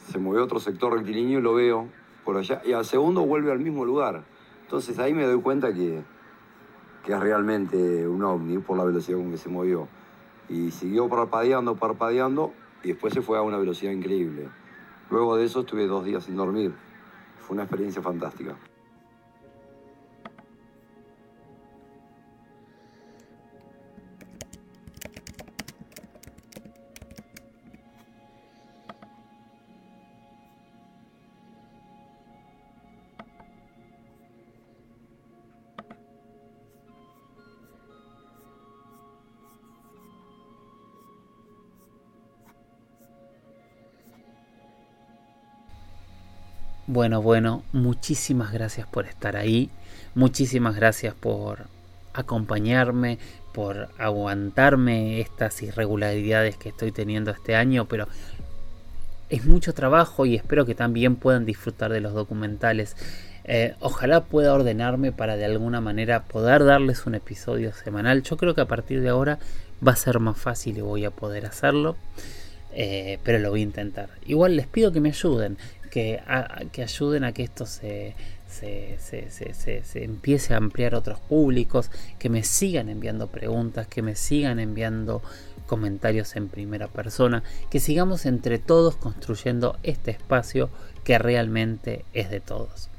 Se 0.07 0.19
mueve 0.19 0.41
otro 0.41 0.59
sector 0.59 0.93
rectilíneo 0.93 1.39
y 1.39 1.41
lo 1.41 1.53
veo 1.53 1.87
por 2.25 2.37
allá 2.37 2.61
y 2.65 2.73
al 2.73 2.85
segundo 2.85 3.25
vuelve 3.25 3.51
al 3.51 3.59
mismo 3.59 3.85
lugar. 3.85 4.23
Entonces 4.63 4.99
ahí 4.99 5.13
me 5.13 5.25
doy 5.25 5.41
cuenta 5.41 5.73
que, 5.73 6.01
que 7.05 7.13
es 7.13 7.19
realmente 7.19 8.07
un 8.07 8.23
ovni 8.23 8.57
por 8.57 8.77
la 8.77 8.83
velocidad 8.83 9.17
con 9.17 9.31
que 9.31 9.37
se 9.37 9.49
movió. 9.49 9.87
Y 10.49 10.71
siguió 10.71 11.07
parpadeando, 11.07 11.75
parpadeando 11.75 12.51
y 12.83 12.89
después 12.89 13.13
se 13.13 13.21
fue 13.21 13.37
a 13.37 13.41
una 13.41 13.57
velocidad 13.57 13.93
increíble. 13.93 14.49
Luego 15.11 15.35
de 15.35 15.45
eso 15.45 15.59
estuve 15.59 15.85
dos 15.87 16.05
días 16.05 16.23
sin 16.23 16.37
dormir. 16.37 16.73
Fue 17.39 17.53
una 17.53 17.63
experiencia 17.63 18.01
fantástica. 18.01 18.55
Bueno, 46.93 47.21
bueno, 47.21 47.63
muchísimas 47.71 48.51
gracias 48.51 48.85
por 48.85 49.05
estar 49.05 49.37
ahí, 49.37 49.69
muchísimas 50.13 50.75
gracias 50.75 51.13
por 51.13 51.67
acompañarme, 52.13 53.17
por 53.53 53.87
aguantarme 53.97 55.21
estas 55.21 55.63
irregularidades 55.63 56.57
que 56.57 56.67
estoy 56.67 56.91
teniendo 56.91 57.31
este 57.31 57.55
año, 57.55 57.85
pero 57.85 58.09
es 59.29 59.45
mucho 59.45 59.73
trabajo 59.73 60.25
y 60.25 60.35
espero 60.35 60.65
que 60.65 60.75
también 60.75 61.15
puedan 61.15 61.45
disfrutar 61.45 61.93
de 61.93 62.01
los 62.01 62.13
documentales. 62.13 62.97
Eh, 63.45 63.73
ojalá 63.79 64.25
pueda 64.25 64.53
ordenarme 64.53 65.13
para 65.13 65.37
de 65.37 65.45
alguna 65.45 65.79
manera 65.79 66.23
poder 66.23 66.65
darles 66.65 67.05
un 67.05 67.15
episodio 67.15 67.71
semanal. 67.71 68.21
Yo 68.21 68.35
creo 68.35 68.53
que 68.53 68.59
a 68.59 68.67
partir 68.67 68.99
de 68.99 69.07
ahora 69.07 69.39
va 69.87 69.93
a 69.93 69.95
ser 69.95 70.19
más 70.19 70.37
fácil 70.37 70.77
y 70.77 70.81
voy 70.81 71.05
a 71.05 71.11
poder 71.11 71.45
hacerlo. 71.45 71.95
Eh, 72.73 73.19
pero 73.23 73.37
lo 73.39 73.49
voy 73.49 73.61
a 73.61 73.63
intentar. 73.63 74.09
Igual 74.25 74.55
les 74.55 74.65
pido 74.65 74.91
que 74.91 75.01
me 75.01 75.09
ayuden 75.09 75.57
que, 75.91 76.19
ayuden 76.83 77.23
a 77.23 77.33
que 77.33 77.43
esto 77.43 77.67
se, 77.67 78.15
se, 78.47 78.97
se, 78.99 80.03
empiece 80.03 80.53
a 80.55 80.57
ampliar 80.57 80.95
a 80.95 80.99
otros 80.99 81.19
públicos, 81.19 81.91
que 82.17 82.29
me 82.29 82.43
sigan 82.43 82.89
enviando 82.89 83.27
preguntas, 83.27 83.85
que 83.87 84.01
me 84.01 84.15
sigan 84.15 84.59
enviando 84.59 85.21
comentarios 85.67 86.35
en 86.35 86.49
primera 86.49 86.87
persona, 86.87 87.43
que 87.69 87.79
sigamos 87.79 88.25
entre 88.25 88.57
todos 88.57 88.95
construyendo 88.95 89.77
este 89.83 90.11
espacio 90.11 90.69
que 91.03 91.19
realmente 91.19 92.05
es 92.13 92.29
de 92.31 92.39
todos. 92.39 92.89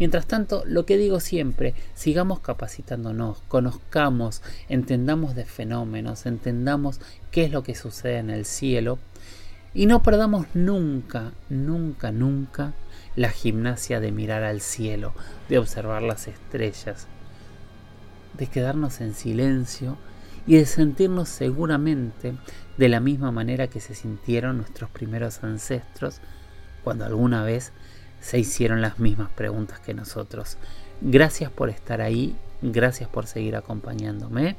Mientras 0.00 0.26
tanto, 0.26 0.64
lo 0.66 0.84
que 0.84 0.96
digo 0.96 1.20
siempre, 1.20 1.74
sigamos 1.94 2.40
capacitándonos, 2.40 3.42
conozcamos, 3.48 4.42
entendamos 4.68 5.36
de 5.36 5.44
fenómenos, 5.44 6.26
entendamos 6.26 7.00
qué 7.30 7.44
es 7.44 7.52
lo 7.52 7.62
que 7.62 7.76
sucede 7.76 8.18
en 8.18 8.30
el 8.30 8.44
cielo 8.44 8.98
y 9.72 9.86
no 9.86 10.02
perdamos 10.02 10.46
nunca, 10.54 11.32
nunca, 11.48 12.10
nunca 12.10 12.72
la 13.16 13.30
gimnasia 13.30 14.00
de 14.00 14.12
mirar 14.12 14.42
al 14.42 14.60
cielo, 14.60 15.12
de 15.48 15.58
observar 15.58 16.02
las 16.02 16.26
estrellas, 16.26 17.06
de 18.36 18.46
quedarnos 18.46 19.00
en 19.00 19.14
silencio 19.14 19.96
y 20.46 20.56
de 20.56 20.66
sentirnos 20.66 21.28
seguramente 21.28 22.34
de 22.76 22.88
la 22.88 23.00
misma 23.00 23.30
manera 23.30 23.68
que 23.68 23.80
se 23.80 23.94
sintieron 23.94 24.56
nuestros 24.56 24.90
primeros 24.90 25.44
ancestros 25.44 26.20
cuando 26.82 27.04
alguna 27.04 27.44
vez 27.44 27.72
se 28.20 28.38
hicieron 28.38 28.80
las 28.80 28.98
mismas 28.98 29.30
preguntas 29.30 29.80
que 29.80 29.94
nosotros. 29.94 30.56
Gracias 31.00 31.50
por 31.50 31.70
estar 31.70 32.00
ahí, 32.00 32.36
gracias 32.62 33.08
por 33.08 33.26
seguir 33.26 33.56
acompañándome. 33.56 34.56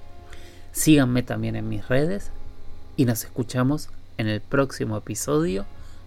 Síganme 0.71 1.23
también 1.23 1.55
en 1.55 1.67
mis 1.67 1.87
redes 1.87 2.31
y 2.95 3.05
nos 3.05 3.23
escuchamos 3.23 3.89
en 4.21 4.27
el 4.27 4.39
próximo 4.39 4.97
episodio 4.97 5.65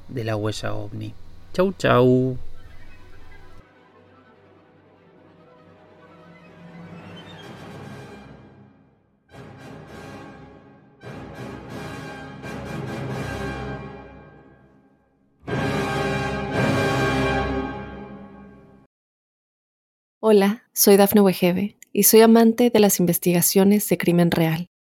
de 0.08 0.24
La 0.24 0.36
Huella 0.36 0.72
OVNI. 0.72 1.12
Chau 1.52 1.72
chau. 1.76 2.38
Hola, 20.20 20.62
soy 20.72 20.96
Dafne 20.96 21.20
Wegebe 21.20 21.76
y 21.92 22.04
soy 22.04 22.22
amante 22.22 22.70
de 22.70 22.80
las 22.80 22.98
investigaciones 22.98 23.88
de 23.88 23.98
crimen 23.98 24.30
real. 24.30 24.68